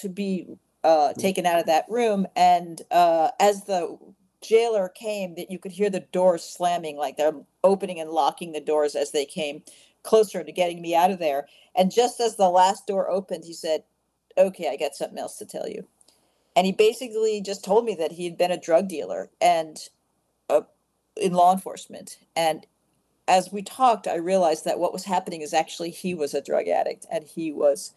to 0.00 0.08
be 0.08 0.46
uh, 0.84 1.12
taken 1.14 1.46
out 1.46 1.58
of 1.58 1.66
that 1.66 1.84
room. 1.88 2.26
And 2.36 2.80
uh, 2.90 3.30
as 3.40 3.64
the 3.64 3.98
jailer 4.40 4.88
came 4.88 5.34
that 5.34 5.50
you 5.50 5.58
could 5.58 5.72
hear 5.72 5.90
the 5.90 6.06
doors 6.12 6.44
slamming 6.44 6.96
like 6.96 7.16
they're 7.16 7.32
opening 7.64 8.00
and 8.00 8.10
locking 8.10 8.52
the 8.52 8.60
doors 8.60 8.94
as 8.94 9.10
they 9.10 9.24
came 9.24 9.62
closer 10.04 10.44
to 10.44 10.52
getting 10.52 10.80
me 10.80 10.94
out 10.94 11.10
of 11.10 11.18
there. 11.18 11.46
And 11.74 11.90
just 11.90 12.20
as 12.20 12.36
the 12.36 12.48
last 12.48 12.86
door 12.86 13.10
opened 13.10 13.44
he 13.44 13.52
said 13.52 13.82
okay 14.36 14.68
i 14.68 14.76
got 14.76 14.94
something 14.94 15.18
else 15.18 15.36
to 15.38 15.46
tell 15.46 15.68
you. 15.68 15.86
And 16.54 16.66
he 16.66 16.72
basically 16.72 17.40
just 17.40 17.64
told 17.64 17.84
me 17.84 17.94
that 17.96 18.12
he 18.12 18.24
had 18.24 18.38
been 18.38 18.50
a 18.52 18.60
drug 18.60 18.88
dealer 18.88 19.30
and 19.40 19.76
uh, 20.48 20.62
in 21.16 21.32
law 21.32 21.52
enforcement. 21.52 22.18
And 22.36 22.66
as 23.28 23.52
we 23.52 23.62
talked 23.62 24.08
i 24.08 24.16
realized 24.16 24.64
that 24.64 24.78
what 24.78 24.92
was 24.92 25.04
happening 25.04 25.42
is 25.42 25.52
actually 25.52 25.90
he 25.90 26.14
was 26.14 26.34
a 26.34 26.40
drug 26.40 26.66
addict 26.66 27.06
and 27.12 27.24
he 27.24 27.52
was 27.52 27.92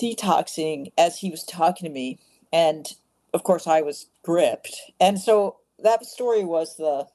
detoxing 0.00 0.92
as 0.98 1.18
he 1.18 1.30
was 1.30 1.44
talking 1.44 1.86
to 1.86 1.92
me 1.92 2.18
and 2.52 2.94
of 3.36 3.44
course, 3.44 3.66
I 3.66 3.82
was 3.82 4.06
gripped. 4.22 4.74
And 4.98 5.20
so 5.20 5.58
that 5.78 6.06
story 6.06 6.42
was 6.42 6.76
the, 6.76 7.06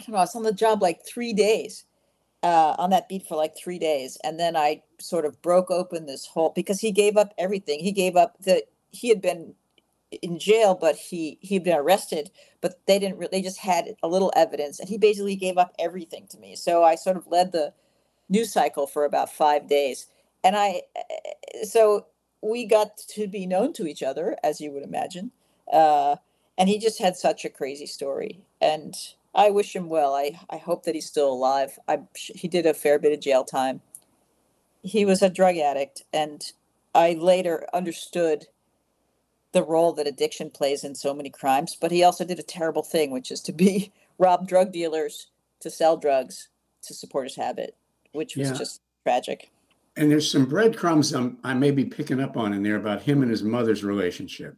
I 0.00 0.04
don't 0.04 0.08
know, 0.08 0.16
I 0.16 0.20
was 0.20 0.34
on 0.34 0.42
the 0.42 0.54
job 0.54 0.80
like 0.80 1.04
three 1.06 1.34
days, 1.34 1.84
uh, 2.42 2.74
on 2.78 2.90
that 2.90 3.10
beat 3.10 3.26
for 3.26 3.36
like 3.36 3.54
three 3.54 3.78
days. 3.78 4.16
And 4.24 4.40
then 4.40 4.56
I 4.56 4.82
sort 4.98 5.26
of 5.26 5.40
broke 5.42 5.70
open 5.70 6.06
this 6.06 6.24
whole, 6.24 6.50
because 6.56 6.80
he 6.80 6.92
gave 6.92 7.18
up 7.18 7.34
everything. 7.36 7.80
He 7.80 7.92
gave 7.92 8.16
up 8.16 8.36
the, 8.40 8.64
he 8.90 9.10
had 9.10 9.20
been 9.20 9.54
in 10.22 10.38
jail, 10.38 10.74
but 10.74 10.96
he, 10.96 11.38
he'd 11.42 11.64
been 11.64 11.76
arrested, 11.76 12.30
but 12.62 12.80
they 12.86 12.98
didn't, 12.98 13.18
re- 13.18 13.28
they 13.30 13.42
just 13.42 13.58
had 13.58 13.94
a 14.02 14.08
little 14.08 14.32
evidence 14.34 14.80
and 14.80 14.88
he 14.88 14.96
basically 14.96 15.36
gave 15.36 15.58
up 15.58 15.74
everything 15.78 16.26
to 16.28 16.38
me. 16.38 16.56
So 16.56 16.82
I 16.82 16.94
sort 16.94 17.18
of 17.18 17.26
led 17.26 17.52
the 17.52 17.74
news 18.30 18.50
cycle 18.50 18.86
for 18.86 19.04
about 19.04 19.30
five 19.30 19.68
days. 19.68 20.06
And 20.44 20.56
I, 20.56 20.82
so 21.62 22.06
we 22.42 22.66
got 22.66 22.98
to 22.98 23.26
be 23.26 23.46
known 23.46 23.72
to 23.74 23.86
each 23.86 24.02
other, 24.02 24.36
as 24.42 24.60
you 24.60 24.72
would 24.72 24.82
imagine. 24.82 25.30
Uh, 25.72 26.16
and 26.58 26.68
he 26.68 26.78
just 26.78 26.98
had 26.98 27.16
such 27.16 27.44
a 27.44 27.50
crazy 27.50 27.86
story. 27.86 28.40
And 28.60 28.94
I 29.34 29.50
wish 29.50 29.74
him 29.74 29.88
well. 29.88 30.14
I, 30.14 30.38
I 30.50 30.58
hope 30.58 30.84
that 30.84 30.94
he's 30.94 31.06
still 31.06 31.32
alive. 31.32 31.78
I, 31.88 32.00
he 32.14 32.48
did 32.48 32.66
a 32.66 32.74
fair 32.74 32.98
bit 32.98 33.12
of 33.12 33.20
jail 33.20 33.44
time. 33.44 33.80
He 34.82 35.04
was 35.04 35.22
a 35.22 35.30
drug 35.30 35.56
addict. 35.56 36.02
And 36.12 36.44
I 36.94 37.14
later 37.14 37.66
understood 37.72 38.46
the 39.52 39.62
role 39.62 39.92
that 39.92 40.06
addiction 40.06 40.50
plays 40.50 40.82
in 40.82 40.94
so 40.94 41.14
many 41.14 41.30
crimes. 41.30 41.76
But 41.80 41.92
he 41.92 42.02
also 42.02 42.24
did 42.24 42.38
a 42.38 42.44
terrible 42.44 42.82
thing, 42.82 43.10
which 43.12 43.30
is 43.30 43.40
to 43.42 43.52
be 43.52 43.92
rob 44.18 44.48
drug 44.48 44.72
dealers 44.72 45.28
to 45.60 45.70
sell 45.70 45.96
drugs 45.96 46.48
to 46.82 46.94
support 46.94 47.26
his 47.26 47.36
habit, 47.36 47.76
which 48.12 48.36
was 48.36 48.50
yeah. 48.50 48.56
just 48.56 48.80
tragic. 49.04 49.51
And 49.96 50.10
there's 50.10 50.30
some 50.30 50.46
breadcrumbs 50.46 51.12
I'm, 51.12 51.38
I 51.44 51.52
may 51.54 51.70
be 51.70 51.84
picking 51.84 52.20
up 52.20 52.36
on 52.36 52.54
in 52.54 52.62
there 52.62 52.76
about 52.76 53.02
him 53.02 53.22
and 53.22 53.30
his 53.30 53.42
mother's 53.42 53.84
relationship. 53.84 54.56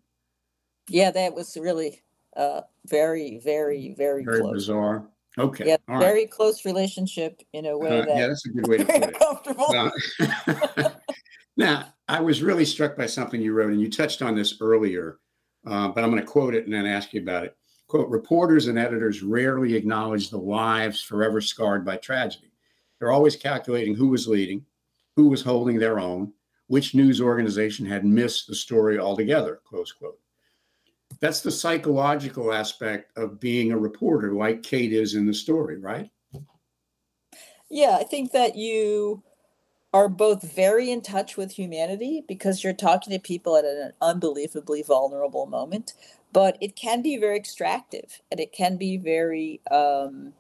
Yeah, 0.89 1.11
that 1.11 1.35
was 1.35 1.57
really 1.57 2.01
Uh, 2.37 2.63
very, 2.87 3.39
very, 3.45 3.95
very, 3.97 4.25
Very 4.25 4.41
close. 4.41 4.53
bizarre. 4.55 5.09
Okay. 5.39 5.69
Yeah, 5.69 5.77
All 5.89 5.95
right. 5.97 6.01
very 6.05 6.27
close 6.27 6.65
relationship 6.65 7.41
in 7.53 7.67
a 7.67 7.79
way 7.79 8.01
Uh, 8.01 8.05
that 8.07 8.17
yeah, 8.17 8.27
that's 8.27 8.45
a 8.47 8.49
good 8.51 8.67
way 8.67 8.79
to 8.79 8.85
put 8.85 8.95
it. 8.97 9.03
uncomfortable. 9.15 9.67
Uh, 9.73 10.91
now, 11.57 11.93
I 12.09 12.21
was 12.21 12.43
really 12.43 12.65
struck 12.65 12.97
by 12.97 13.07
something 13.07 13.41
you 13.41 13.53
wrote, 13.53 13.71
and 13.73 13.81
you 13.81 13.89
touched 13.89 14.21
on 14.21 14.35
this 14.35 14.61
earlier, 14.61 15.19
uh, 15.65 15.89
but 15.89 16.03
I'm 16.03 16.11
going 16.11 16.23
to 16.23 16.27
quote 16.27 16.57
it 16.57 16.65
and 16.65 16.75
then 16.75 16.87
ask 16.87 17.13
you 17.13 17.23
about 17.23 17.45
it. 17.45 17.57
Quote 17.87 18.09
Reporters 18.09 18.67
and 18.67 18.77
editors 18.79 19.23
rarely 19.23 19.75
acknowledge 19.77 20.31
the 20.31 20.39
lives 20.39 21.01
forever 21.01 21.41
scarred 21.41 21.85
by 21.85 21.97
tragedy. 21.99 22.51
They're 22.99 23.13
always 23.13 23.37
calculating 23.37 23.95
who 23.95 24.09
was 24.09 24.27
leading, 24.27 24.67
who 25.17 25.29
was 25.29 25.43
holding 25.43 25.79
their 25.79 25.99
own, 25.99 26.33
which 26.67 26.95
news 26.95 27.21
organization 27.21 27.87
had 27.87 28.05
missed 28.05 28.47
the 28.47 28.55
story 28.55 28.99
altogether. 28.99 29.61
Close 29.65 29.93
quote. 29.93 30.19
That's 31.21 31.41
the 31.41 31.51
psychological 31.51 32.53
aspect 32.53 33.17
of 33.17 33.41
being 33.41 33.73
a 33.73 33.79
reporter, 33.79 34.33
like 34.33 34.63
Kate 34.63 34.93
is 34.93 35.15
in 35.15 35.27
the 35.27 35.35
story, 35.35 35.79
right? 35.79 36.11
Yeah, 37.71 37.97
I 38.01 38.05
think 38.05 38.33
that 38.33 38.57
you 38.57 39.23
are 39.93 40.09
both 40.09 40.43
very 40.43 40.91
in 40.91 41.01
touch 41.01 41.37
with 41.37 41.53
humanity 41.53 42.25
because 42.27 42.65
you're 42.65 42.73
talking 42.73 43.13
to 43.13 43.19
people 43.21 43.57
at 43.57 43.65
an 43.65 43.93
unbelievably 44.01 44.83
vulnerable 44.83 45.47
moment, 45.47 45.95
but 46.33 46.59
it 46.61 46.75
can 46.75 47.01
be 47.01 47.17
very 47.17 47.37
extractive 47.37 48.21
and 48.31 48.41
it 48.41 48.53
can 48.53 48.77
be 48.77 48.97
very 48.97 49.61
um, 49.71 50.33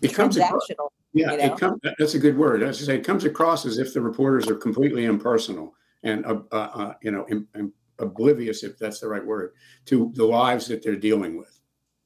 It 0.00 0.14
comes 0.14 0.36
across. 0.36 0.68
Yeah, 1.14 1.30
you 1.32 1.38
know? 1.38 1.44
it 1.44 1.58
comes. 1.58 1.80
That's 1.98 2.14
a 2.14 2.18
good 2.18 2.36
word. 2.36 2.62
As 2.62 2.82
I 2.82 2.86
say, 2.86 2.96
it 2.96 3.04
comes 3.04 3.24
across 3.24 3.64
as 3.64 3.78
if 3.78 3.94
the 3.94 4.00
reporters 4.00 4.48
are 4.48 4.56
completely 4.56 5.04
impersonal 5.04 5.74
and 6.02 6.26
uh, 6.26 6.40
uh, 6.52 6.56
uh, 6.74 6.94
you 7.02 7.10
know, 7.10 7.24
im- 7.30 7.48
im- 7.56 7.72
oblivious, 7.98 8.64
if 8.64 8.78
that's 8.78 9.00
the 9.00 9.08
right 9.08 9.24
word, 9.24 9.52
to 9.86 10.12
the 10.14 10.24
lives 10.24 10.66
that 10.66 10.82
they're 10.82 10.96
dealing 10.96 11.38
with. 11.38 11.60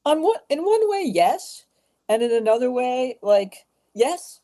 On 0.05 0.21
one 0.21 0.37
in 0.49 0.63
one 0.63 0.89
way, 0.89 1.03
yes, 1.05 1.65
and 2.07 2.21
in 2.21 2.31
another 2.31 2.71
way, 2.71 3.17
like 3.21 3.65
yes. 3.93 4.41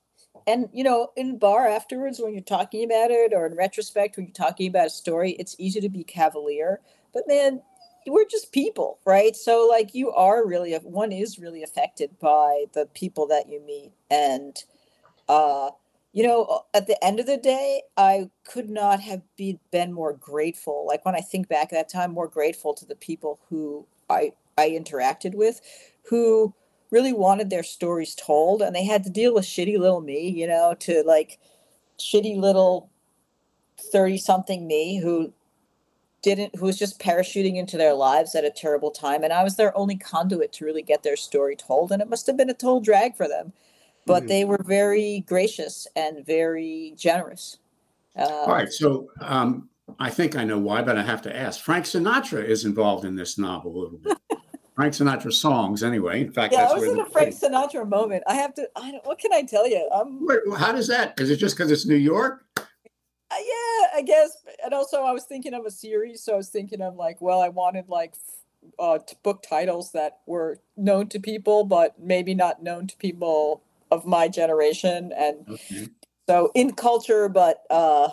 And 0.47 0.67
you 0.73 0.83
know, 0.83 1.11
in 1.15 1.39
bar 1.39 1.67
afterwards, 1.67 2.19
when 2.19 2.33
you're 2.33 2.41
talking 2.41 2.83
about 2.83 3.11
it, 3.11 3.33
or 3.33 3.45
in 3.45 3.55
retrospect, 3.55 4.17
when 4.17 4.25
you're 4.25 4.33
talking 4.33 4.67
about 4.67 4.87
a 4.87 4.91
story, 4.91 5.31
it's 5.33 5.55
easy 5.57 5.79
to 5.79 5.89
be 5.89 6.03
cavalier. 6.03 6.81
But 7.13 7.23
man, 7.27 7.61
we're 8.07 8.25
just 8.25 8.51
people, 8.51 8.99
right? 9.05 9.35
So 9.35 9.67
like, 9.69 9.95
you 9.95 10.11
are 10.11 10.45
really 10.45 10.73
one 10.75 11.11
is 11.11 11.39
really 11.39 11.63
affected 11.63 12.19
by 12.19 12.65
the 12.73 12.87
people 12.93 13.27
that 13.27 13.49
you 13.49 13.61
meet, 13.65 13.91
and 14.09 14.57
uh, 15.27 15.71
you 16.13 16.25
know, 16.25 16.61
at 16.73 16.87
the 16.87 17.03
end 17.03 17.19
of 17.19 17.25
the 17.25 17.37
day, 17.37 17.81
I 17.97 18.29
could 18.45 18.69
not 18.69 19.01
have 19.01 19.21
be, 19.35 19.59
been 19.71 19.91
more 19.91 20.13
grateful. 20.13 20.85
Like 20.87 21.03
when 21.03 21.15
I 21.15 21.19
think 21.19 21.49
back 21.49 21.73
at 21.73 21.75
that 21.75 21.89
time, 21.89 22.13
more 22.13 22.29
grateful 22.29 22.73
to 22.75 22.85
the 22.85 22.95
people 22.95 23.39
who 23.49 23.85
I 24.09 24.31
I 24.57 24.69
interacted 24.69 25.35
with, 25.35 25.59
who 26.09 26.53
really 26.91 27.11
wanted 27.11 27.49
their 27.49 27.63
stories 27.63 28.15
told, 28.15 28.61
and 28.61 28.75
they 28.75 28.85
had 28.85 29.03
to 29.03 29.09
deal 29.09 29.33
with 29.33 29.45
shitty 29.45 29.77
little 29.77 30.01
me, 30.01 30.29
you 30.29 30.47
know, 30.47 30.75
to 30.79 31.03
like 31.05 31.39
shitty 31.99 32.37
little 32.37 32.89
thirty 33.91 34.17
something 34.17 34.67
me 34.67 34.99
who 34.99 35.33
didn't 36.25 36.55
who 36.55 36.65
was 36.65 36.77
just 36.77 36.99
parachuting 36.99 37.55
into 37.55 37.77
their 37.77 37.93
lives 37.93 38.33
at 38.33 38.43
a 38.43 38.49
terrible 38.49 38.89
time 38.89 39.23
and 39.23 39.31
i 39.31 39.43
was 39.43 39.55
their 39.55 39.77
only 39.77 39.95
conduit 39.95 40.51
to 40.51 40.65
really 40.65 40.81
get 40.81 41.03
their 41.03 41.15
story 41.15 41.55
told 41.55 41.91
and 41.91 42.01
it 42.01 42.09
must 42.09 42.25
have 42.25 42.35
been 42.35 42.49
a 42.49 42.53
total 42.53 42.81
drag 42.81 43.15
for 43.15 43.27
them 43.27 43.53
but 44.07 44.23
Mhm. 44.23 44.27
they 44.27 44.43
were 44.43 44.63
very 44.65 45.23
gracious 45.27 45.87
and 45.95 46.25
very 46.25 46.93
generous 46.97 47.59
uh, 48.17 48.45
All 48.47 48.53
right, 48.53 48.71
so 48.71 49.09
um, 49.21 49.69
I 49.99 50.09
think 50.09 50.37
I 50.37 50.45
know 50.45 50.57
why, 50.57 50.81
but 50.81 50.97
I 50.97 51.03
have 51.03 51.21
to 51.23 51.35
ask. 51.35 51.61
Frank 51.61 51.83
Sinatra 51.83 52.41
is 52.45 52.63
involved 52.63 53.03
in 53.03 53.13
this 53.13 53.37
novel 53.37 53.75
a 53.75 53.79
little 53.83 53.97
bit. 53.97 54.17
Frank 54.75 54.93
Sinatra 54.93 55.33
songs, 55.33 55.83
anyway. 55.83 56.21
In 56.21 56.31
fact, 56.31 56.53
yeah 56.53 56.61
that's 56.61 56.71
i 56.71 56.75
was 56.75 56.81
where 56.83 56.93
in 56.93 57.01
a 57.01 57.09
frank 57.09 57.35
sinatra 57.35 57.87
moment 57.87 58.23
i 58.27 58.35
have 58.35 58.53
to 58.53 58.67
i 58.77 58.89
don't 58.91 59.05
what 59.05 59.19
can 59.19 59.33
i 59.33 59.41
tell 59.41 59.67
you 59.67 59.89
i'm 59.93 60.25
Wait, 60.25 60.39
how 60.57 60.71
does 60.71 60.87
that? 60.87 61.19
Is 61.19 61.29
it 61.29 61.35
just 61.37 61.57
because 61.57 61.71
it's 61.71 61.85
New 61.85 61.95
York? 61.95 62.44
Uh, 63.31 63.35
yeah, 63.39 63.87
I 63.97 64.03
guess. 64.05 64.37
And 64.63 64.73
also, 64.73 65.03
I 65.03 65.11
was 65.11 65.23
thinking 65.25 65.53
of 65.53 65.65
a 65.65 65.71
series, 65.71 66.23
so 66.23 66.33
I 66.33 66.37
was 66.37 66.49
thinking 66.49 66.81
of 66.81 66.95
like, 66.95 67.21
well, 67.21 67.41
I 67.41 67.49
wanted 67.49 67.89
like 67.89 68.13
uh, 68.79 68.99
book 69.23 69.43
titles 69.47 69.91
that 69.93 70.19
were 70.25 70.59
known 70.77 71.07
to 71.09 71.19
people, 71.19 71.63
but 71.63 71.99
maybe 71.99 72.35
not 72.35 72.61
known 72.61 72.87
to 72.87 72.97
people 72.97 73.61
of 73.91 74.05
my 74.05 74.27
generation, 74.27 75.11
and 75.15 75.47
Okay. 75.49 75.87
so 76.27 76.51
in 76.55 76.73
culture, 76.73 77.29
but 77.29 77.63
uh, 77.69 78.09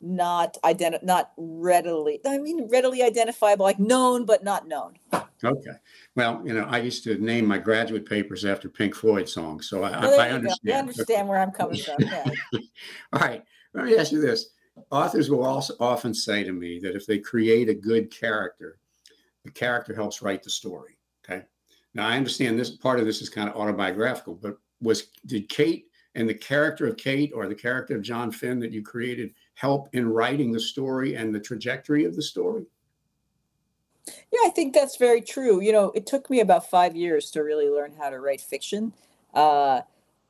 not 0.00 0.56
identi- 0.64 1.02
not 1.02 1.32
readily. 1.36 2.20
I 2.26 2.38
mean, 2.38 2.68
readily 2.68 3.02
identifiable, 3.02 3.64
like 3.64 3.78
known 3.78 4.24
but 4.26 4.42
not 4.42 4.66
known. 4.66 4.94
Okay. 5.44 5.72
Well, 6.14 6.42
you 6.44 6.54
know, 6.54 6.64
I 6.64 6.78
used 6.78 7.02
to 7.04 7.18
name 7.18 7.46
my 7.46 7.58
graduate 7.58 8.06
papers 8.06 8.44
after 8.44 8.68
Pink 8.68 8.94
Floyd 8.94 9.28
songs, 9.28 9.68
so 9.68 9.82
I, 9.82 9.90
So 9.90 10.20
I, 10.20 10.26
I 10.26 10.28
go. 10.28 10.34
understand. 10.36 10.58
You 10.64 10.74
understand 10.74 11.28
where 11.28 11.38
I'm 11.38 11.50
coming 11.50 11.78
from. 11.78 12.00
Yeah. 12.00 12.30
All 13.12 13.20
right. 13.20 13.42
Let 13.74 13.86
me 13.86 13.96
ask 13.96 14.12
you 14.12 14.20
this. 14.20 14.50
Authors 14.90 15.30
will 15.30 15.44
also 15.44 15.74
often 15.80 16.14
say 16.14 16.44
to 16.44 16.52
me 16.52 16.78
that 16.80 16.96
if 16.96 17.06
they 17.06 17.18
create 17.18 17.68
a 17.68 17.74
good 17.74 18.10
character, 18.10 18.78
the 19.44 19.50
character 19.50 19.94
helps 19.94 20.22
write 20.22 20.42
the 20.42 20.50
story. 20.50 20.96
Okay. 21.24 21.44
Now 21.94 22.08
I 22.08 22.16
understand 22.16 22.58
this 22.58 22.70
part 22.70 23.00
of 23.00 23.06
this 23.06 23.20
is 23.20 23.28
kind 23.28 23.48
of 23.48 23.56
autobiographical, 23.56 24.34
but 24.34 24.56
was 24.80 25.08
did 25.26 25.48
Kate 25.48 25.86
and 26.14 26.28
the 26.28 26.34
character 26.34 26.86
of 26.86 26.96
Kate 26.96 27.32
or 27.34 27.46
the 27.48 27.54
character 27.54 27.96
of 27.96 28.02
John 28.02 28.30
Finn 28.30 28.58
that 28.60 28.72
you 28.72 28.82
created 28.82 29.32
help 29.54 29.88
in 29.92 30.08
writing 30.08 30.52
the 30.52 30.60
story 30.60 31.14
and 31.16 31.34
the 31.34 31.40
trajectory 31.40 32.04
of 32.04 32.16
the 32.16 32.22
story? 32.22 32.64
Yeah, 34.06 34.40
I 34.44 34.50
think 34.50 34.74
that's 34.74 34.96
very 34.96 35.20
true. 35.20 35.62
You 35.62 35.72
know, 35.72 35.92
it 35.94 36.06
took 36.06 36.28
me 36.28 36.40
about 36.40 36.68
five 36.68 36.96
years 36.96 37.30
to 37.32 37.42
really 37.42 37.68
learn 37.68 37.94
how 37.96 38.10
to 38.10 38.18
write 38.20 38.40
fiction. 38.40 38.92
Uh, 39.32 39.82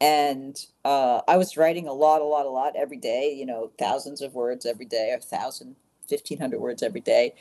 and 0.02 0.66
uh, 0.84 1.22
I 1.28 1.38
was 1.38 1.56
writing 1.56 1.88
a 1.88 1.94
lot, 1.94 2.22
a 2.22 2.26
lot, 2.26 2.46
a 2.46 2.50
lot 2.50 2.74
every 2.76 2.98
day, 2.98 3.32
you 3.32 3.46
know, 3.46 3.70
thousands 3.78 4.22
of 4.22 4.34
words 4.34 4.66
every 4.66 4.86
day, 4.86 5.14
a 5.16 5.20
thousand, 5.20 5.76
fifteen 6.08 6.40
hundred 6.40 6.60
words 6.60 6.82
every 6.82 7.00
day, 7.02 7.34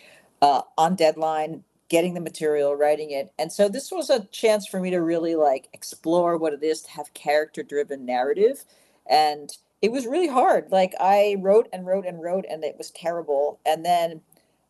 uh, 0.43 0.61
on 0.77 0.95
deadline, 0.95 1.65
getting 1.89 2.13
the 2.13 2.21
material, 2.21 2.75
writing 2.75 3.11
it. 3.11 3.33
And 3.39 3.51
so 3.51 3.67
this 3.67 3.91
was 3.91 4.11
a 4.11 4.25
chance 4.27 4.67
for 4.67 4.79
me 4.79 4.91
to 4.91 5.01
really 5.01 5.35
like 5.35 5.69
explore 5.73 6.37
what 6.37 6.53
it 6.53 6.63
is 6.63 6.83
to 6.83 6.91
have 6.91 7.15
character 7.15 7.63
driven 7.63 8.05
narrative. 8.05 8.65
And 9.09 9.51
it 9.81 9.91
was 9.91 10.07
really 10.07 10.29
hard. 10.29 10.71
Like 10.71 10.93
I 11.01 11.37
wrote 11.41 11.69
and 11.73 11.87
wrote 11.87 12.05
and 12.05 12.21
wrote, 12.21 12.45
and 12.49 12.63
it 12.63 12.77
was 12.77 12.91
terrible. 12.91 13.59
And 13.65 13.83
then 13.85 14.21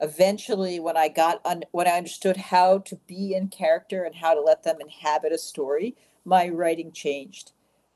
eventually 0.01 0.79
when 0.79 0.97
i 0.97 1.07
got 1.07 1.39
un- 1.45 1.63
when 1.71 1.87
i 1.87 1.91
understood 1.91 2.37
how 2.37 2.79
to 2.79 2.97
be 3.07 3.35
in 3.35 3.47
character 3.47 4.03
and 4.03 4.15
how 4.15 4.33
to 4.35 4.41
let 4.41 4.63
them 4.63 4.77
inhabit 4.81 5.31
a 5.31 5.37
story 5.39 5.95
my 6.25 6.49
writing 6.49 6.91
changed 6.91 7.51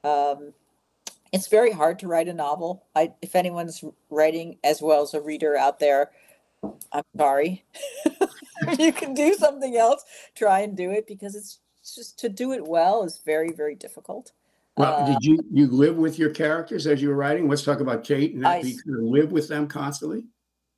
um, 0.06 0.54
it's 1.34 1.48
very 1.48 1.72
hard 1.72 2.00
to 2.00 2.08
write 2.08 2.28
a 2.28 2.34
novel 2.34 2.86
I, 2.96 3.14
if 3.22 3.36
anyone's 3.36 3.84
writing 4.10 4.58
as 4.64 4.82
well 4.82 5.02
as 5.02 5.14
a 5.14 5.22
reader 5.22 5.58
out 5.58 5.80
there 5.80 6.12
i'm 6.92 7.04
sorry 7.18 7.66
you 8.80 8.92
can 8.94 9.14
do 9.14 9.34
something 9.34 9.76
else 9.76 10.04
try 10.36 10.62
and 10.62 10.76
do 10.78 10.92
it 10.92 11.08
because 11.08 11.36
it's 11.36 11.60
just 11.96 12.18
to 12.20 12.30
do 12.30 12.54
it 12.54 12.66
well 12.68 13.04
is 13.04 13.20
very 13.26 13.52
very 13.52 13.76
difficult 13.76 14.32
Well, 14.78 14.94
Uh, 14.94 15.06
did 15.06 15.24
you 15.24 15.44
you 15.52 15.68
live 15.68 15.98
with 15.98 16.18
your 16.20 16.30
characters 16.32 16.88
as 16.88 17.02
you 17.02 17.10
were 17.10 17.16
writing? 17.16 17.48
Let's 17.48 17.64
talk 17.64 17.80
about 17.80 18.04
Kate 18.04 18.34
and 18.34 18.46
I. 18.46 18.60
You 18.60 18.70
s- 18.76 18.82
kind 18.82 18.98
of 18.98 19.04
live 19.04 19.32
with 19.32 19.48
them 19.48 19.68
constantly. 19.68 20.24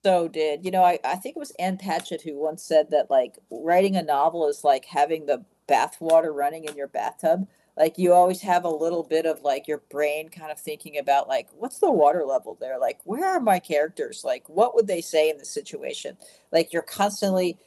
so 0.04 0.28
did 0.28 0.64
you 0.66 0.72
know 0.72 0.84
I, 0.84 1.00
I 1.04 1.16
think 1.16 1.36
it 1.36 1.40
was 1.40 1.52
ann 1.60 1.78
patchett 1.78 2.22
who 2.22 2.38
once 2.38 2.64
said 2.64 2.92
that 2.92 3.10
like 3.10 3.38
writing 3.50 3.96
a 3.96 4.04
novel 4.04 4.48
is 4.48 4.64
like 4.64 4.86
having 4.86 5.26
the 5.26 5.44
bathwater 5.68 6.34
running 6.34 6.66
in 6.66 6.76
your 6.76 6.88
bathtub 6.88 7.48
like 7.78 7.98
you 7.98 8.12
always 8.12 8.42
have 8.42 8.66
a 8.66 8.70
little 8.70 9.04
bit 9.04 9.26
of 9.26 9.42
like 9.44 9.68
your 9.68 9.84
brain 9.90 10.30
kind 10.30 10.52
of 10.52 10.60
thinking 10.60 10.98
about 10.98 11.28
like 11.28 11.48
what's 11.54 11.80
the 11.80 11.92
water 11.92 12.26
level 12.26 12.58
there? 12.60 12.80
Like 12.80 13.00
where 13.04 13.26
are 13.26 13.40
my 13.40 13.60
characters? 13.60 14.24
Like 14.26 14.50
what 14.50 14.74
would 14.74 14.88
they 14.88 15.02
say 15.02 15.30
in 15.30 15.38
the 15.38 15.46
situation? 15.46 16.18
Like 16.52 16.74
you're 16.74 16.82
constantly 16.82 17.58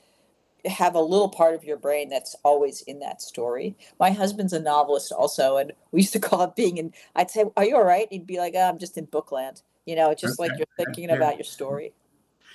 have 0.66 0.94
a 0.94 1.00
little 1.00 1.28
part 1.28 1.54
of 1.54 1.64
your 1.64 1.78
brain 1.78 2.10
that's 2.10 2.34
always 2.44 2.82
in 2.82 2.98
that 2.98 3.22
story. 3.22 3.76
My 3.98 4.10
husband's 4.10 4.52
a 4.52 4.60
novelist 4.60 5.12
also 5.12 5.58
and 5.58 5.72
we 5.92 6.00
used 6.00 6.12
to 6.14 6.18
call 6.28 6.42
it 6.42 6.56
being 6.56 6.76
in 6.76 6.92
i'd 7.14 7.30
say 7.30 7.44
are 7.56 7.64
you 7.64 7.76
all 7.76 7.84
right 7.84 8.08
he'd 8.10 8.26
be 8.26 8.38
like 8.38 8.54
oh, 8.56 8.68
i'm 8.68 8.78
just 8.78 8.98
in 8.98 9.06
bookland. 9.06 9.62
You 9.86 9.94
know 9.94 10.10
it's 10.10 10.22
just 10.22 10.40
like 10.40 10.52
you're 10.58 10.66
thinking 10.76 11.08
yeah. 11.08 11.14
about 11.16 11.36
your 11.36 11.44
story. 11.44 11.92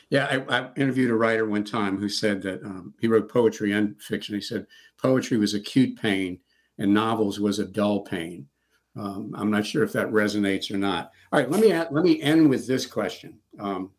Yeah, 0.09 0.43
I, 0.49 0.59
I 0.59 0.69
interviewed 0.75 1.09
a 1.09 1.15
writer 1.15 1.47
one 1.47 1.63
time 1.63 1.97
who 1.97 2.09
said 2.09 2.41
that 2.43 2.63
um, 2.63 2.93
he 2.99 3.07
wrote 3.07 3.27
poetry 3.27 3.71
and 3.71 3.99
fiction. 3.99 4.35
He 4.35 4.41
said 4.41 4.67
poetry 4.97 5.37
was 5.37 5.55
acute 5.55 5.99
pain 5.99 6.39
and 6.77 6.93
novels 6.93 7.39
was 7.39 7.59
a 7.59 7.65
dull 7.65 8.01
pain. 8.01 8.47
Um, 8.95 9.33
I'm 9.35 9.51
not 9.51 9.65
sure 9.65 9.83
if 9.83 9.91
that 9.93 10.07
resonates 10.07 10.71
or 10.71 10.77
not. 10.77 11.11
All 11.31 11.39
right, 11.39 11.49
let 11.49 11.59
me 11.59 11.73
let 11.73 12.03
me 12.03 12.21
end 12.21 12.49
with 12.49 12.65
this 12.67 12.85
question. 12.85 13.39
Um, 13.59 13.91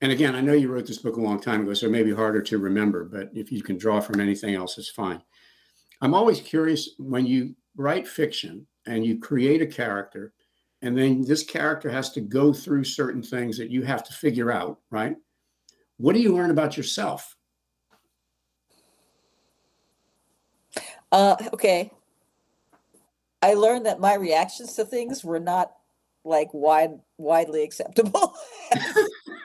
and 0.00 0.10
again, 0.10 0.34
I 0.34 0.40
know 0.40 0.54
you 0.54 0.72
wrote 0.72 0.86
this 0.86 0.98
book 0.98 1.16
a 1.16 1.20
long 1.20 1.40
time 1.40 1.62
ago, 1.62 1.74
so 1.74 1.86
it 1.86 1.92
may 1.92 2.02
be 2.02 2.14
harder 2.14 2.42
to 2.42 2.58
remember. 2.58 3.04
But 3.04 3.30
if 3.34 3.52
you 3.52 3.62
can 3.62 3.78
draw 3.78 4.00
from 4.00 4.18
anything 4.18 4.54
else, 4.54 4.78
it's 4.78 4.88
fine. 4.88 5.22
I'm 6.00 6.14
always 6.14 6.40
curious 6.40 6.90
when 6.98 7.26
you 7.26 7.54
write 7.76 8.08
fiction 8.08 8.66
and 8.86 9.04
you 9.04 9.18
create 9.18 9.62
a 9.62 9.66
character, 9.66 10.32
and 10.82 10.96
then 10.96 11.22
this 11.22 11.44
character 11.44 11.90
has 11.90 12.10
to 12.12 12.20
go 12.20 12.52
through 12.52 12.84
certain 12.84 13.22
things 13.22 13.58
that 13.58 13.70
you 13.70 13.82
have 13.82 14.02
to 14.04 14.12
figure 14.14 14.50
out, 14.50 14.80
right? 14.90 15.16
what 16.00 16.14
do 16.14 16.22
you 16.22 16.34
learn 16.34 16.50
about 16.50 16.78
yourself? 16.78 17.36
Uh, 21.12 21.36
okay. 21.52 21.90
I 23.42 23.54
learned 23.54 23.86
that 23.86 24.00
my 24.00 24.14
reactions 24.14 24.74
to 24.74 24.84
things 24.84 25.24
were 25.24 25.40
not 25.40 25.72
like 26.24 26.48
wide 26.52 26.98
widely 27.16 27.62
acceptable. 27.62 28.34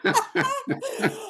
I 0.05 0.43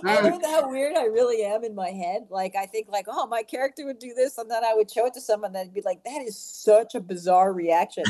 learned 0.24 0.44
how 0.44 0.70
weird 0.70 0.96
I 0.96 1.06
really 1.06 1.44
am 1.44 1.64
in 1.64 1.76
my 1.76 1.90
head. 1.90 2.28
Like 2.30 2.56
I 2.56 2.66
think 2.66 2.88
like, 2.90 3.06
oh, 3.08 3.28
my 3.28 3.44
character 3.44 3.86
would 3.86 4.00
do 4.00 4.14
this, 4.14 4.38
and 4.38 4.50
then 4.50 4.64
I 4.64 4.74
would 4.74 4.90
show 4.92 5.06
it 5.06 5.14
to 5.14 5.22
someone 5.22 5.54
that'd 5.54 5.74
be 5.74 5.82
like, 5.82 6.04
that 6.04 6.22
is 6.26 6.38
such 6.38 6.96
a 6.96 7.00
bizarre 7.00 7.54
reaction. 7.54 8.04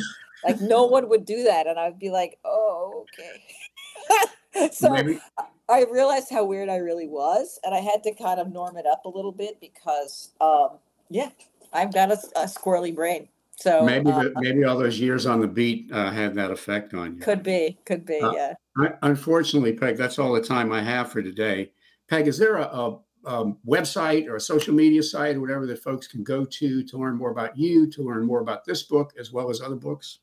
Like 0.43 0.61
no 0.61 0.85
one 0.85 1.09
would 1.09 1.25
do 1.25 1.43
that, 1.43 1.67
and 1.67 1.77
I'd 1.77 1.99
be 1.99 2.09
like, 2.09 2.38
oh, 2.45 3.05
okay. 3.19 4.69
so 4.71 4.91
Maybe. 4.91 5.19
I 5.67 5.85
realized 5.91 6.29
how 6.31 6.45
weird 6.45 6.69
I 6.69 6.77
really 6.77 7.07
was, 7.07 7.59
and 7.63 7.75
I 7.75 7.79
had 7.79 8.03
to 8.03 8.13
kind 8.13 8.39
of 8.39 8.51
norm 8.51 8.77
it 8.77 8.85
up 8.85 9.03
a 9.05 9.09
little 9.09 9.31
bit 9.31 9.59
because, 9.59 10.31
um, 10.39 10.77
yeah, 11.09 11.29
I've 11.75 11.93
got 11.93 12.11
a, 12.11 12.17
a 12.35 12.45
squirrely 12.45 12.95
brain. 12.95 13.27
So 13.57 13.83
maybe 13.83 14.11
uh, 14.11 14.29
maybe 14.35 14.63
all 14.65 14.77
those 14.77 14.99
years 14.99 15.25
on 15.25 15.39
the 15.39 15.47
beat 15.47 15.91
uh, 15.91 16.11
had 16.11 16.35
that 16.35 16.51
effect 16.51 16.93
on 16.93 17.15
you. 17.15 17.21
Could 17.21 17.41
be, 17.41 17.77
could 17.85 18.05
be, 18.05 18.19
uh, 18.19 18.31
yeah. 18.31 18.53
I, 18.77 18.89
unfortunately, 19.03 19.73
Peg, 19.73 19.95
that's 19.95 20.19
all 20.19 20.33
the 20.33 20.41
time 20.41 20.73
I 20.73 20.81
have 20.81 21.11
for 21.11 21.21
today. 21.21 21.71
Peg, 22.09 22.27
is 22.27 22.38
there 22.38 22.57
a, 22.57 22.63
a, 22.63 22.99
a, 23.25 23.53
website 23.67 24.27
or 24.27 24.35
a 24.35 24.41
social 24.41 24.73
media 24.73 25.01
site 25.01 25.38
or 25.38 25.41
whatever 25.41 25.65
that 25.67 25.81
folks 25.81 26.05
can 26.05 26.23
go 26.23 26.43
to 26.43 26.83
to 26.83 26.97
learn 26.97 27.15
more 27.15 27.31
about 27.31 27.57
you, 27.57 27.89
to 27.91 28.03
learn 28.03 28.25
more 28.25 28.41
about 28.41 28.65
this 28.65 28.83
book 28.83 29.13
as 29.17 29.31
well 29.31 29.49
as 29.49 29.61
other 29.61 29.75
books? 29.75 30.19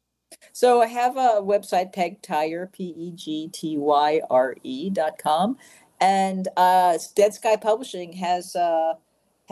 So 0.53 0.83
I 0.83 0.87
have 0.87 1.17
a 1.17 1.41
website, 1.43 1.93
Peg 1.93 2.21
Tyre, 2.23 2.69
P 2.73 2.85
E 2.85 3.13
G 3.13 3.49
T 3.53 3.79
Y 3.79 4.21
R 4.29 4.57
E 4.63 4.91
dot 4.91 5.17
com, 5.19 5.57
and 6.01 6.49
uh, 6.57 6.99
Dead 7.15 7.33
Sky 7.33 7.57
Publishing 7.57 8.13
has 8.13 8.55
uh, 8.57 8.95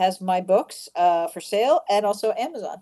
has 0.01 0.19
my 0.19 0.41
books 0.41 0.89
uh, 0.95 1.27
for 1.27 1.39
sale, 1.39 1.81
and 1.89 2.05
also 2.05 2.33
Amazon. 2.37 2.77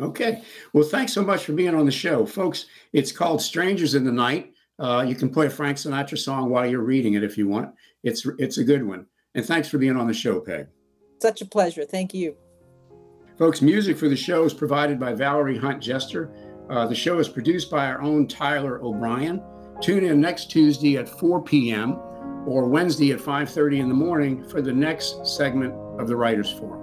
Okay. 0.00 0.42
Well, 0.72 0.84
thanks 0.84 1.12
so 1.12 1.22
much 1.22 1.44
for 1.44 1.52
being 1.52 1.74
on 1.74 1.84
the 1.84 1.92
show, 1.92 2.24
folks. 2.24 2.66
It's 2.92 3.12
called 3.12 3.42
Strangers 3.42 3.94
in 3.94 4.04
the 4.04 4.12
Night. 4.12 4.52
Uh, 4.78 5.04
you 5.06 5.14
can 5.14 5.28
play 5.28 5.46
a 5.46 5.50
Frank 5.50 5.76
Sinatra 5.76 6.16
song 6.16 6.48
while 6.48 6.66
you're 6.66 6.80
reading 6.80 7.14
it 7.14 7.22
if 7.22 7.36
you 7.36 7.46
want. 7.46 7.74
It's 8.02 8.26
it's 8.38 8.56
a 8.58 8.64
good 8.64 8.82
one. 8.86 9.06
And 9.34 9.44
thanks 9.44 9.68
for 9.68 9.76
being 9.78 9.96
on 9.96 10.06
the 10.06 10.14
show, 10.14 10.40
Peg. 10.40 10.68
Such 11.20 11.42
a 11.42 11.44
pleasure. 11.44 11.84
Thank 11.84 12.14
you. 12.14 12.34
Folks, 13.38 13.60
music 13.60 13.98
for 13.98 14.08
the 14.08 14.16
show 14.16 14.44
is 14.44 14.54
provided 14.54 14.98
by 14.98 15.12
Valerie 15.12 15.58
Hunt 15.58 15.82
Jester. 15.82 16.32
Uh, 16.70 16.86
the 16.86 16.94
show 16.94 17.18
is 17.18 17.28
produced 17.28 17.70
by 17.70 17.86
our 17.86 18.00
own 18.00 18.26
Tyler 18.26 18.82
O'Brien. 18.82 19.42
Tune 19.82 20.04
in 20.04 20.20
next 20.20 20.50
Tuesday 20.50 20.96
at 20.96 21.08
4 21.08 21.42
p.m. 21.42 21.98
or 22.46 22.66
Wednesday 22.66 23.12
at 23.12 23.18
5:30 23.18 23.80
in 23.80 23.88
the 23.88 23.94
morning 23.94 24.42
for 24.44 24.62
the 24.62 24.72
next 24.72 25.26
segment 25.26 25.74
of 26.00 26.08
the 26.08 26.16
Writers 26.16 26.50
Forum. 26.50 26.79